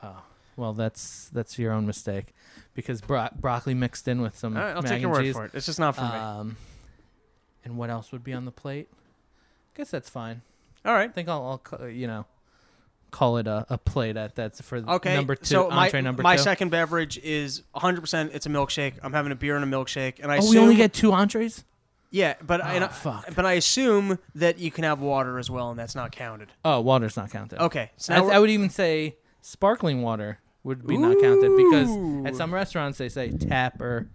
Oh, 0.02 0.22
well, 0.56 0.72
that's 0.74 1.28
that's 1.30 1.58
your 1.58 1.72
own 1.72 1.86
mistake, 1.86 2.34
because 2.74 3.00
bro- 3.00 3.28
broccoli 3.40 3.74
mixed 3.74 4.06
in 4.06 4.20
with 4.20 4.38
some 4.38 4.56
All 4.56 4.62
right, 4.62 4.76
I'll 4.76 4.82
mac 4.82 4.90
take 4.92 5.02
your 5.02 5.10
word 5.10 5.22
cheese. 5.22 5.34
for 5.34 5.46
it. 5.46 5.50
It's 5.54 5.66
just 5.66 5.80
not 5.80 5.96
for 5.96 6.02
me. 6.02 6.08
Um, 6.08 6.56
and 7.64 7.76
what 7.76 7.90
else 7.90 8.12
would 8.12 8.22
be 8.22 8.32
on 8.32 8.44
the 8.44 8.52
plate? 8.52 8.88
I 8.92 9.78
guess 9.78 9.90
that's 9.90 10.08
fine. 10.10 10.42
All 10.84 10.92
right. 10.92 11.08
I 11.08 11.12
think 11.12 11.28
I'll, 11.28 11.60
I'll 11.80 11.88
you 11.88 12.06
know 12.06 12.26
call 13.14 13.36
it 13.36 13.46
a, 13.46 13.64
a 13.70 13.78
plate 13.78 14.16
at 14.16 14.34
that's 14.34 14.60
for 14.60 14.78
Okay. 14.78 15.14
number 15.14 15.36
two 15.36 15.44
so 15.44 15.68
my, 15.70 15.84
entree 15.84 16.00
number 16.00 16.24
my 16.24 16.34
two. 16.34 16.42
second 16.42 16.70
beverage 16.70 17.16
is 17.18 17.62
100%. 17.76 18.34
It's 18.34 18.44
a 18.46 18.48
milkshake. 18.48 18.94
I'm 19.04 19.12
having 19.12 19.30
a 19.30 19.36
beer 19.36 19.54
and 19.54 19.64
a 19.64 19.76
milkshake, 19.76 20.14
and 20.20 20.32
I 20.32 20.36
oh, 20.36 20.38
assume 20.40 20.50
we 20.50 20.58
only 20.58 20.74
get 20.74 20.92
two 20.92 21.12
entrees. 21.12 21.62
yeah, 22.10 22.34
but 22.44 22.60
Oh, 22.60 22.64
I- 22.64 22.88
fuck. 22.88 23.32
but 23.36 23.46
I 23.46 23.52
assume 23.52 24.18
that 24.34 24.58
you 24.58 24.72
can 24.72 24.82
have 24.82 25.00
water 25.00 25.38
as 25.38 25.48
well, 25.48 25.70
and 25.70 25.78
that's 25.78 25.94
not 25.94 26.10
counted. 26.10 26.48
Oh, 26.64 26.80
water's 26.80 27.16
not 27.16 27.30
counted. 27.30 27.62
Okay. 27.62 27.92
So 27.96 28.14
I, 28.14 28.34
I 28.34 28.38
would 28.40 28.50
even 28.50 28.68
say 28.68 29.14
sparkling 29.42 30.02
water 30.02 30.40
would 30.64 30.84
be 30.84 30.98
not 30.98 31.16
counted 31.20 31.56
because 31.56 32.26
at 32.26 32.34
some 32.34 32.52
restaurants 32.52 32.98
they 32.98 33.08
say 33.08 33.30
tap 33.30 33.80
or 33.80 34.08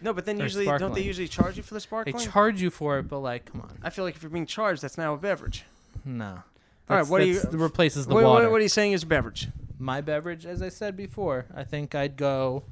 no, 0.00 0.12
but 0.12 0.26
then 0.26 0.38
usually 0.38 0.66
don't 0.66 0.94
they 0.94 1.00
usually 1.00 1.26
charge 1.26 1.56
you 1.56 1.64
for 1.64 1.74
the 1.74 1.80
sparkling? 1.80 2.14
they 2.14 2.22
sparkling? 2.22 2.32
charge 2.32 2.62
you 2.62 2.70
for 2.70 3.00
it, 3.00 3.08
but 3.08 3.18
like, 3.18 3.46
come 3.46 3.62
on, 3.62 3.78
I 3.82 3.90
feel 3.90 4.04
like 4.04 4.14
if 4.14 4.22
you're 4.22 4.30
being 4.30 4.46
charged, 4.46 4.80
that's 4.82 4.96
now 4.96 5.14
a 5.14 5.16
beverage. 5.16 5.64
no. 6.04 6.44
All 6.88 6.96
right, 6.96 7.06
what 7.06 7.20
do 7.20 7.26
you 7.26 7.40
replaces 7.52 8.06
the 8.06 8.14
what, 8.14 8.24
what- 8.24 8.30
water? 8.30 8.50
what 8.50 8.60
are 8.60 8.62
you 8.62 8.68
saying 8.68 8.92
is 8.92 9.02
a 9.02 9.06
beverage? 9.06 9.48
My 9.78 10.00
beverage, 10.00 10.46
as 10.46 10.62
I 10.62 10.68
said 10.68 10.96
before, 10.96 11.46
I 11.54 11.64
think 11.64 11.94
I'd 11.94 12.16
go 12.16 12.64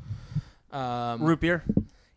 um, 0.70 1.22
Root 1.22 1.40
beer, 1.40 1.64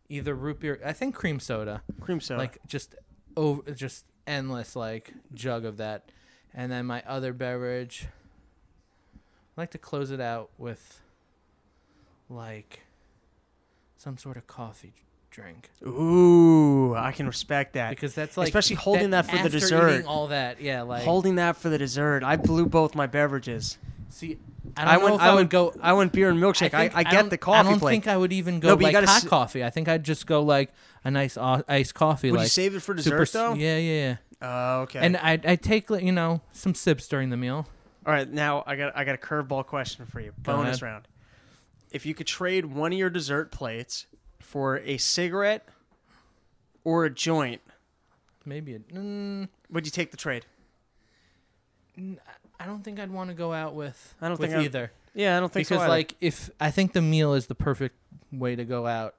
either 0.10 0.34
root 0.36 0.60
beer. 0.60 0.79
I 0.86 0.93
think 0.93 1.15
cream 1.15 1.39
soda, 1.39 1.81
cream 1.99 2.21
soda. 2.21 2.39
like 2.39 2.60
just 2.67 2.95
over, 3.36 3.71
just 3.71 4.05
endless 4.27 4.75
like 4.75 5.12
jug 5.34 5.65
of 5.65 5.77
that, 5.77 6.12
and 6.53 6.71
then 6.71 6.86
my 6.86 7.03
other 7.08 7.34
beverage. 7.34 8.08
I 9.58 9.62
like 9.62 9.71
to 9.71 9.77
close 9.77 10.12
it 10.12 10.21
out 10.21 10.49
with 10.58 11.01
like 12.29 12.81
some 13.97 14.17
sort 14.17 14.38
of 14.38 14.47
coffee 14.47 14.93
drink 15.31 15.69
ooh, 15.86 16.85
I 17.06 17.12
can 17.12 17.28
respect 17.28 17.74
that. 17.74 17.91
because 17.91 18.13
that's 18.15 18.36
like 18.38 18.48
Especially 18.48 18.76
holding 18.78 19.12
that 19.12 19.30
for 19.30 19.38
the 19.38 19.50
dessert. 19.50 19.91
eating 19.94 20.08
all 20.08 20.28
that, 20.28 20.60
yeah, 20.62 20.82
like 20.82 21.04
Holding 21.04 21.36
that 21.36 21.56
for 21.58 21.70
the 21.70 21.78
dessert, 21.78 22.24
I 22.24 22.36
blew 22.36 22.65
both 22.65 22.96
my 22.96 23.06
beverages. 23.08 23.78
See, 24.10 24.38
I 24.78 24.86
don't 24.86 25.00
know 25.00 25.06
went, 25.06 25.15
if 25.15 25.22
I, 25.22 25.34
would 25.36 25.50
go. 25.50 25.74
I 25.82 25.94
went 25.94 26.12
beer 26.13 26.30
and 26.30 26.39
milkshake. 26.41 26.74
I, 26.74 26.89
think- 26.89 26.96
I, 26.96 27.04
get 27.04 27.30
the 27.30 27.38
coffee 27.38 27.60
I 27.60 27.63
don't 27.72 27.80
plate. 27.80 27.91
think 27.91 28.08
I 28.08 28.18
would 28.18 28.34
even 28.34 28.60
go 28.60 28.70
No, 28.70 28.76
like 28.76 28.96
hot 28.96 29.04
s- 29.04 29.24
coffee. 29.28 29.63
I 29.63 29.70
think 29.70 29.88
I'd 29.88 30.04
just 30.04 30.26
go 30.26 30.41
like 30.41 30.72
a 31.04 31.12
nice 31.12 31.38
uh, 31.38 31.62
iced 31.68 31.94
coffee. 31.94 32.32
Would 32.32 32.41
you 32.41 32.48
save 32.48 32.76
it 32.76 32.80
for 32.82 32.98
super 32.98 33.20
dessert 33.20 33.22
s- 33.24 33.32
though? 33.32 33.54
Yeah, 33.54 33.78
yeah, 33.78 33.94
yeah. 33.94 34.15
Oh, 34.41 34.82
okay. 34.82 35.00
And 35.00 35.18
I'd, 35.18 35.46
I'd 35.46 35.62
take 35.62 35.89
you 35.89 36.12
know 36.12 36.41
some 36.52 36.74
sips 36.76 37.08
during 37.08 37.30
the 37.30 37.38
meal. 37.38 37.68
All 38.06 38.13
right, 38.13 38.30
now 38.30 38.63
I 38.65 38.76
got 38.76 38.96
I 38.98 39.04
got 39.04 39.15
a 39.15 39.20
curveball 39.20 39.65
question 39.65 40.06
for 40.06 40.20
you. 40.20 40.34
Bonus 40.38 40.78
ahead. 40.78 40.82
round. 40.82 41.08
If 41.91 42.06
you 42.06 42.13
could 42.13 42.28
trade 42.28 42.65
one 42.65 42.91
of 42.94 42.98
your 43.00 43.10
dessert 43.10 43.52
plates 43.52 44.08
for 44.39 44.80
a 44.80 44.98
cigarette 44.98 45.68
or 46.86 47.04
a 47.04 47.10
joint, 47.10 47.62
Maybe. 48.45 48.76
A, 48.76 48.80
mm, 48.80 49.50
would 49.71 49.86
you 49.86 49.91
take 49.91 50.12
the 50.12 50.17
trade? 50.17 50.45
I 52.60 52.65
don't 52.65 52.84
think 52.84 53.00
I'd 53.00 53.12
want 53.12 53.30
to 53.30 53.34
go 53.34 53.54
out 53.54 53.74
with. 53.74 54.15
I 54.21 54.28
don't 54.28 54.39
with 54.39 54.50
think 54.52 54.62
I- 54.62 54.65
either 54.65 54.91
Yeah, 55.13 55.38
I 55.38 55.39
don't 55.39 55.52
think 55.52 55.67
because 55.67 55.80
so. 55.80 55.84
either. 55.86 55.98
Because 55.98 56.12
like 56.12 56.15
if 56.21 56.50
I 56.60 56.71
think 56.71 56.93
the 56.93 57.02
meal 57.02 57.34
is 57.34 57.48
the 57.48 57.56
perfect 57.56 57.95
way 58.32 58.56
to 58.56 58.65
go 58.65 58.86
out. 58.88 59.15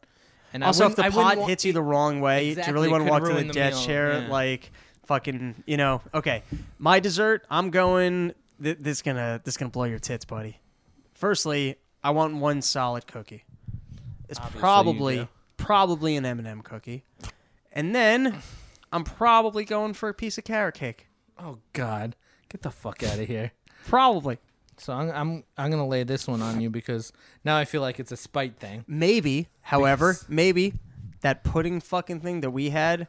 And 0.53 0.63
I 0.63 0.69
also, 0.69 0.85
if 0.87 0.91
wouldn't- 0.91 0.97
the 0.97 1.03
I 1.21 1.25
wouldn't 1.25 1.41
pot 1.41 1.49
hits 1.49 1.65
you 1.65 1.73
the 1.73 1.83
wrong 1.83 2.21
way, 2.21 2.55
do 2.55 2.61
you 2.67 2.73
really 2.73 2.89
want 2.89 3.03
to 3.03 3.05
could 3.07 3.11
walk 3.11 3.23
to 3.23 3.29
the 3.29 3.35
ruin 3.35 3.47
the 3.49 3.53
desk 3.55 3.79
meal, 3.79 3.87
chair? 3.87 4.19
yeah. 4.23 4.29
Like, 4.29 4.71
fucking, 5.07 5.63
you 5.67 5.77
know? 5.77 6.03
Okay, 6.15 6.43
my 6.79 7.01
dessert. 7.01 7.45
I'm 7.51 7.71
going. 7.71 8.33
Th- 8.63 8.79
this 8.81 9.03
gonna 9.03 9.41
this 9.45 9.57
gonna 9.59 9.71
blow 9.71 9.85
your 9.85 9.99
tits, 9.99 10.25
buddy. 10.25 10.59
Firstly, 11.15 11.77
I 12.03 12.11
want 12.11 12.37
one 12.37 12.63
solid 12.63 13.07
cookie. 13.07 13.45
It's 14.29 14.39
Obviously 14.39 14.57
you 14.57 14.61
probably 14.61 15.17
do. 15.17 15.29
probably 15.59 16.17
an 16.17 16.25
M&M 16.25 16.63
cookie, 16.63 17.05
and 17.77 17.95
then 17.95 18.43
I'm 18.91 19.05
probably 19.05 19.65
going 19.65 19.93
for 19.93 20.09
a 20.09 20.15
piece 20.15 20.39
of 20.39 20.45
carrot 20.45 20.75
cake. 20.75 21.07
Oh 21.39 21.59
God, 21.75 22.17
get 22.49 22.63
the 22.63 22.71
fuck 22.71 23.03
out 23.03 23.19
of 23.19 23.29
here. 23.29 23.53
Probably, 23.87 24.39
So 24.79 24.95
I'm 24.95 25.11
I'm 25.11 25.45
I'm 25.59 25.71
gonna 25.71 25.87
lay 25.87 26.03
this 26.03 26.27
one 26.27 26.41
on 26.41 26.61
you 26.61 26.71
because 26.71 27.13
now 27.45 27.57
I 27.57 27.67
feel 27.67 27.83
like 27.83 28.01
it's 28.01 28.11
a 28.11 28.17
spite 28.17 28.57
thing. 28.57 28.85
maybe. 28.89 29.49
However, 29.61 30.17
maybe 30.29 30.73
that 31.21 31.45
pudding 31.45 31.81
fucking 31.81 32.21
thing 32.21 32.41
that 32.41 32.51
we 32.51 32.71
had. 32.71 33.07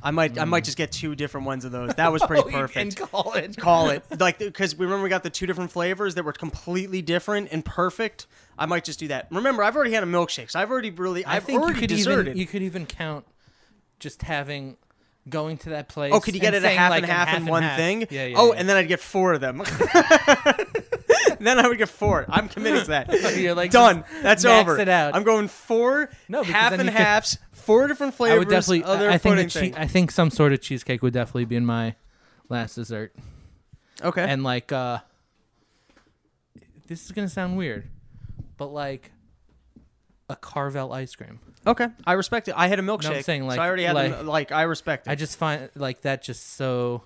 I 0.00 0.10
might 0.10 0.38
I 0.38 0.44
might 0.44 0.62
mm. 0.62 0.66
just 0.66 0.76
get 0.76 0.92
two 0.92 1.14
different 1.14 1.46
ones 1.46 1.64
of 1.64 1.70
those. 1.70 1.94
That 1.94 2.12
was 2.12 2.22
pretty 2.22 2.42
oh, 2.46 2.50
perfect. 2.50 2.96
call 2.96 3.34
it. 3.34 3.56
call 3.56 3.90
it 3.90 4.04
like 4.20 4.38
because 4.38 4.74
we 4.76 4.84
remember 4.84 5.04
we 5.04 5.08
got 5.08 5.22
the 5.22 5.30
two 5.30 5.46
different 5.46 5.70
flavors 5.70 6.16
that 6.16 6.24
were 6.24 6.32
completely 6.32 7.02
different 7.02 7.48
and 7.52 7.64
perfect. 7.64 8.26
I 8.58 8.66
might 8.66 8.84
just 8.84 8.98
do 8.98 9.08
that. 9.08 9.28
Remember, 9.30 9.62
I've 9.62 9.76
already 9.76 9.92
had 9.92 10.02
a 10.02 10.06
milkshake, 10.06 10.50
so 10.50 10.58
I've 10.58 10.70
already 10.70 10.90
really 10.90 11.24
I 11.24 11.36
I've 11.36 11.48
already 11.48 11.80
could 11.80 11.88
deserted. 11.88 12.30
even 12.30 12.38
you 12.38 12.46
could 12.46 12.62
even 12.62 12.84
count 12.84 13.24
just 13.98 14.22
having 14.22 14.76
going 15.28 15.58
to 15.58 15.70
that 15.70 15.88
place. 15.88 16.12
oh, 16.14 16.20
could 16.20 16.34
you 16.34 16.40
get 16.40 16.54
it 16.54 16.64
a 16.64 16.70
half 16.70 16.90
like, 16.90 17.02
and 17.02 17.12
half, 17.12 17.28
in 17.28 17.34
and 17.36 17.48
one 17.48 17.62
half. 17.62 17.76
thing? 17.76 18.06
Yeah, 18.10 18.26
yeah. 18.26 18.36
oh, 18.38 18.52
yeah. 18.52 18.60
and 18.60 18.68
then 18.68 18.76
I'd 18.76 18.88
get 18.88 19.00
four 19.00 19.34
of 19.34 19.40
them. 19.40 19.58
then 21.40 21.58
I 21.58 21.68
would 21.68 21.78
get 21.78 21.88
four. 21.88 22.24
I'm 22.28 22.48
committed 22.48 22.82
to 22.84 22.88
that. 22.88 23.36
You're 23.38 23.54
like, 23.54 23.70
Done. 23.70 24.04
That's 24.22 24.44
over. 24.44 24.78
it 24.78 24.88
out. 24.88 25.14
I'm 25.14 25.24
going 25.24 25.48
four 25.48 26.10
No, 26.28 26.42
half 26.42 26.72
and 26.72 26.82
could- 26.82 26.92
halves, 26.92 27.38
four 27.52 27.88
different 27.88 28.14
flavors. 28.14 28.36
I 28.36 28.38
would 28.38 28.48
definitely. 28.48 28.84
Other 28.84 29.10
I 29.10 29.18
think 29.18 29.50
che- 29.50 29.74
I 29.76 29.86
think 29.86 30.10
some 30.10 30.30
sort 30.30 30.52
of 30.52 30.60
cheesecake 30.60 31.02
would 31.02 31.12
definitely 31.12 31.44
be 31.44 31.56
in 31.56 31.66
my 31.66 31.94
last 32.48 32.74
dessert. 32.74 33.14
Okay. 34.02 34.22
And 34.22 34.42
like, 34.42 34.72
uh 34.72 34.98
this 36.86 37.04
is 37.04 37.12
gonna 37.12 37.28
sound 37.28 37.56
weird, 37.58 37.86
but 38.56 38.68
like 38.68 39.12
a 40.30 40.36
Carvel 40.36 40.92
ice 40.92 41.14
cream. 41.14 41.40
Okay. 41.66 41.88
I 42.06 42.12
respect 42.14 42.48
it. 42.48 42.54
I 42.56 42.68
had 42.68 42.78
a 42.78 42.82
milkshake. 42.82 43.24
saying, 43.24 43.46
like- 43.46 43.56
so 43.56 43.62
I 43.62 43.66
already 43.66 43.84
had 43.84 43.94
like- 43.94 44.16
the, 44.18 44.22
like 44.24 44.52
I 44.52 44.62
respect 44.62 45.06
it. 45.06 45.10
I 45.10 45.14
just 45.14 45.36
find 45.38 45.68
like 45.74 46.02
that 46.02 46.22
just 46.22 46.54
so, 46.54 47.02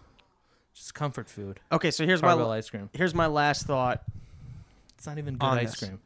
just 0.75 0.95
comfort 0.95 1.29
food. 1.29 1.61
okay, 1.71 1.91
so 1.91 2.05
here's 2.07 2.23
my 2.23 2.33
ice 2.35 2.71
cream. 2.71 2.88
here's 2.93 3.15
my 3.15 3.27
last 3.27 3.67
thought 3.67 4.03
It's 4.97 5.07
not 5.07 5.19
even 5.19 5.35
good 5.35 5.47
On 5.47 5.59
ice 5.59 5.71
this. 5.73 5.88
cream. 5.88 6.01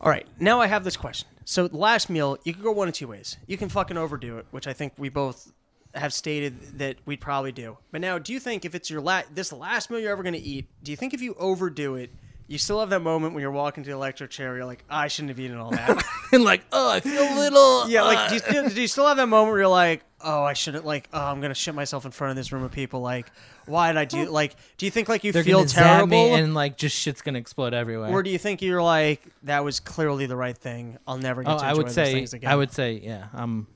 All 0.00 0.10
right, 0.10 0.26
now 0.38 0.60
I 0.60 0.66
have 0.66 0.84
this 0.84 0.96
question. 0.96 1.28
So 1.46 1.68
the 1.68 1.76
last 1.76 2.08
meal, 2.10 2.38
you 2.44 2.52
could 2.54 2.62
go 2.62 2.72
one 2.72 2.88
of 2.88 2.94
two 2.94 3.08
ways. 3.08 3.36
You 3.46 3.56
can 3.56 3.68
fucking 3.68 3.96
overdo 3.96 4.38
it, 4.38 4.46
which 4.50 4.66
I 4.66 4.72
think 4.72 4.92
we 4.98 5.08
both 5.08 5.52
have 5.94 6.12
stated 6.12 6.78
that 6.78 6.96
we'd 7.06 7.20
probably 7.20 7.52
do. 7.52 7.78
But 7.92 8.00
now, 8.00 8.18
do 8.18 8.32
you 8.32 8.40
think 8.40 8.64
if 8.64 8.74
it's 8.74 8.90
your 8.90 9.00
la- 9.00 9.22
this 9.32 9.52
last 9.52 9.90
meal 9.90 10.00
you're 10.00 10.10
ever 10.12 10.22
going 10.22 10.34
to 10.34 10.40
eat, 10.40 10.66
do 10.82 10.90
you 10.90 10.96
think 10.96 11.14
if 11.14 11.22
you 11.22 11.34
overdo 11.38 11.94
it, 11.94 12.10
you 12.46 12.58
still 12.58 12.80
have 12.80 12.90
that 12.90 13.00
moment 13.00 13.32
when 13.34 13.40
you're 13.40 13.50
walking 13.50 13.82
to 13.84 13.90
the 13.90 13.94
electric 13.96 14.30
chair, 14.30 14.54
you're 14.56 14.66
like, 14.66 14.84
I 14.90 15.08
shouldn't 15.08 15.30
have 15.30 15.40
eaten 15.40 15.56
all 15.56 15.70
that. 15.70 16.04
and 16.32 16.44
like, 16.44 16.62
oh, 16.72 16.90
I 16.90 17.00
feel 17.00 17.22
a 17.22 17.36
little. 17.38 17.88
yeah, 17.88 18.02
like 18.02 18.18
uh, 18.18 18.28
do 18.28 18.34
you, 18.34 18.40
still, 18.40 18.68
do 18.68 18.80
you 18.82 18.88
still 18.88 19.06
have 19.06 19.16
that 19.16 19.28
moment 19.28 19.50
where 19.52 19.60
you're 19.60 19.68
like, 19.68 20.04
oh, 20.20 20.42
I 20.42 20.52
shouldn't 20.52 20.84
like, 20.84 21.08
oh, 21.12 21.20
I'm 21.24 21.40
gonna 21.40 21.54
shit 21.54 21.74
myself 21.74 22.04
in 22.04 22.10
front 22.10 22.30
of 22.32 22.36
this 22.36 22.52
room 22.52 22.62
of 22.62 22.70
people. 22.72 23.00
Like, 23.00 23.30
why 23.66 23.92
did 23.92 23.98
I 23.98 24.04
do? 24.04 24.26
Like, 24.26 24.56
do 24.76 24.84
you 24.86 24.90
think 24.90 25.08
like 25.08 25.24
you 25.24 25.32
they're 25.32 25.42
feel 25.44 25.58
gonna 25.60 25.68
zap 25.68 26.06
me 26.08 26.16
terrible? 26.16 26.34
and 26.36 26.54
like 26.54 26.76
just 26.76 26.96
shit's 26.96 27.22
gonna 27.22 27.38
explode 27.38 27.72
everywhere. 27.74 28.10
or 28.10 28.22
do 28.22 28.28
you 28.30 28.38
think 28.38 28.60
you're 28.62 28.82
like 28.82 29.22
that 29.44 29.64
was 29.64 29.80
clearly 29.80 30.26
the 30.26 30.36
right 30.36 30.56
thing? 30.56 30.98
I'll 31.06 31.16
never 31.18 31.42
get 31.42 31.50
Oh, 31.54 31.58
to 31.58 31.64
I 31.64 31.68
enjoy 31.70 31.76
would 31.78 31.86
those 31.88 31.94
say, 31.94 32.12
things 32.12 32.34
again. 32.34 32.50
I 32.50 32.56
would 32.56 32.72
say, 32.72 33.00
yeah, 33.02 33.26
um, 33.32 33.66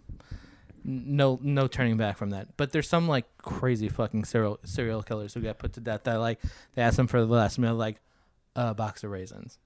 n- 0.86 1.04
no, 1.16 1.38
no 1.42 1.68
turning 1.68 1.96
back 1.96 2.16
from 2.18 2.30
that. 2.30 2.48
But 2.58 2.72
there's 2.72 2.88
some 2.88 3.08
like 3.08 3.24
crazy 3.42 3.88
fucking 3.88 4.24
serial 4.26 4.58
serial 4.64 5.02
killers 5.02 5.32
who 5.34 5.40
get 5.40 5.58
put 5.58 5.72
to 5.74 5.80
death. 5.80 6.04
That 6.04 6.16
like 6.16 6.38
they 6.74 6.82
ask 6.82 6.96
them 6.96 7.06
for 7.06 7.20
the 7.20 7.26
last 7.32 7.58
meal, 7.58 7.74
like 7.74 7.96
a 8.58 8.74
box 8.74 9.04
of 9.04 9.10
raisins, 9.10 9.58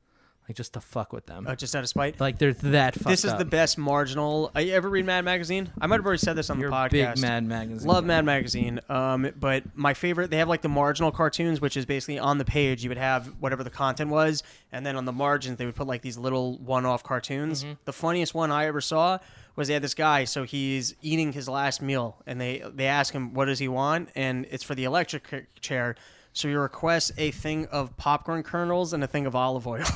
like 0.49 0.57
just 0.57 0.75
to 0.75 0.81
fuck 0.81 1.13
with 1.13 1.25
them. 1.27 1.47
Oh, 1.49 1.55
just 1.55 1.75
out 1.75 1.83
of 1.83 1.89
spite. 1.89 2.21
Like 2.21 2.39
they're 2.39 2.53
that. 2.53 2.95
Fucked 2.95 3.07
this 3.07 3.25
is 3.25 3.31
up. 3.33 3.39
the 3.39 3.45
best 3.45 3.79
marginal. 3.79 4.51
I 4.55 4.65
ever 4.65 4.89
read 4.91 5.07
Mad 5.07 5.25
Magazine? 5.25 5.71
I 5.81 5.87
might 5.87 5.97
have 5.97 6.05
already 6.05 6.19
said 6.19 6.37
this 6.37 6.51
on 6.51 6.61
You're 6.61 6.69
the 6.69 6.77
podcast. 6.77 7.15
big 7.15 7.23
Mad 7.23 7.45
Magazine. 7.45 7.89
Love. 7.89 8.05
Mad 8.05 8.25
Magazine. 8.25 8.81
Um, 8.89 9.31
but 9.39 9.65
my 9.75 9.95
favorite, 9.95 10.31
they 10.31 10.37
have 10.39 10.49
like 10.49 10.63
the 10.63 10.69
marginal 10.69 11.11
cartoons, 11.11 11.61
which 11.61 11.77
is 11.77 11.87
basically 11.87 12.19
on 12.19 12.39
the 12.39 12.45
page 12.45 12.83
you 12.85 12.91
would 12.91 12.99
have 12.99 13.29
whatever 13.41 13.65
the 13.65 13.71
content 13.71 14.11
was, 14.11 14.43
and 14.73 14.85
then 14.85 14.97
on 14.97 15.05
the 15.07 15.13
margins 15.13 15.57
they 15.57 15.65
would 15.65 15.77
put 15.77 15.87
like 15.87 16.03
these 16.03 16.19
little 16.19 16.59
one-off 16.59 17.03
cartoons. 17.03 17.65
Mm-hmm. 17.65 17.75
The 17.87 17.93
funniest 17.93 18.35
one 18.35 18.51
I 18.51 18.67
ever 18.67 18.81
saw 18.81 19.19
was 19.57 19.69
they 19.69 19.75
had 19.75 19.83
this 19.83 19.95
guy, 19.95 20.25
so 20.25 20.45
he's 20.45 20.95
eating 21.03 21.33
his 21.33 21.49
last 21.49 21.81
meal, 21.81 22.23
and 22.27 22.41
they 22.41 22.63
they 22.75 22.87
ask 22.87 23.15
him 23.15 23.33
what 23.33 23.47
does 23.47 23.59
he 23.59 23.69
want, 23.69 24.11
and 24.15 24.47
it's 24.51 24.65
for 24.65 24.75
the 24.75 24.85
electric 24.85 25.49
chair. 25.61 25.95
So 26.33 26.49
he 26.49 26.55
requests 26.55 27.13
a 27.19 27.31
thing 27.31 27.67
of 27.67 27.97
popcorn 27.97 28.43
kernels 28.43 28.93
and 28.93 29.05
a 29.05 29.07
thing 29.07 29.27
of 29.27 29.35
olive 29.37 29.67
oil. 29.67 29.85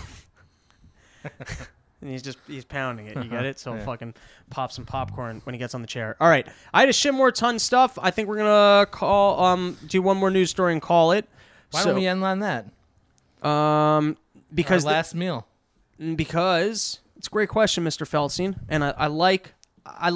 And 2.02 2.10
he's 2.10 2.22
just 2.22 2.36
he's 2.46 2.64
pounding 2.64 3.06
it. 3.06 3.16
You 3.16 3.24
get 3.24 3.46
it? 3.46 3.58
So 3.58 3.74
Yeah. 3.74 3.84
fucking 3.86 4.14
pop 4.50 4.70
some 4.70 4.84
popcorn 4.84 5.40
when 5.44 5.54
he 5.54 5.58
gets 5.58 5.74
on 5.74 5.80
the 5.80 5.86
chair. 5.86 6.14
All 6.20 6.28
right, 6.28 6.46
I 6.74 6.80
had 6.80 6.90
a 6.90 6.92
shit 6.92 7.14
more 7.14 7.32
ton 7.32 7.58
stuff. 7.58 7.98
I 8.00 8.10
think 8.10 8.28
we're 8.28 8.36
gonna 8.36 8.86
call 8.86 9.42
um 9.42 9.78
do 9.86 10.02
one 10.02 10.18
more 10.18 10.30
news 10.30 10.50
story 10.50 10.74
and 10.74 10.82
call 10.82 11.12
it. 11.12 11.26
Why 11.70 11.80
So, 11.80 11.86
don't 11.90 11.98
we 12.00 12.06
end 12.06 12.22
on 12.22 12.40
that? 12.40 12.66
Um, 13.48 14.18
because 14.54 14.84
Our 14.84 14.90
the- 14.90 14.94
last 14.96 15.14
meal. 15.14 15.46
because 16.14 17.00
It's 17.16 17.28
a 17.28 17.30
great 17.30 17.48
question, 17.48 17.82
Mr. 17.82 18.06
Feldstein, 18.06 18.56
and 18.68 18.84
I, 18.84 18.90
I 18.90 19.06
like 19.06 19.54
I 19.86 20.10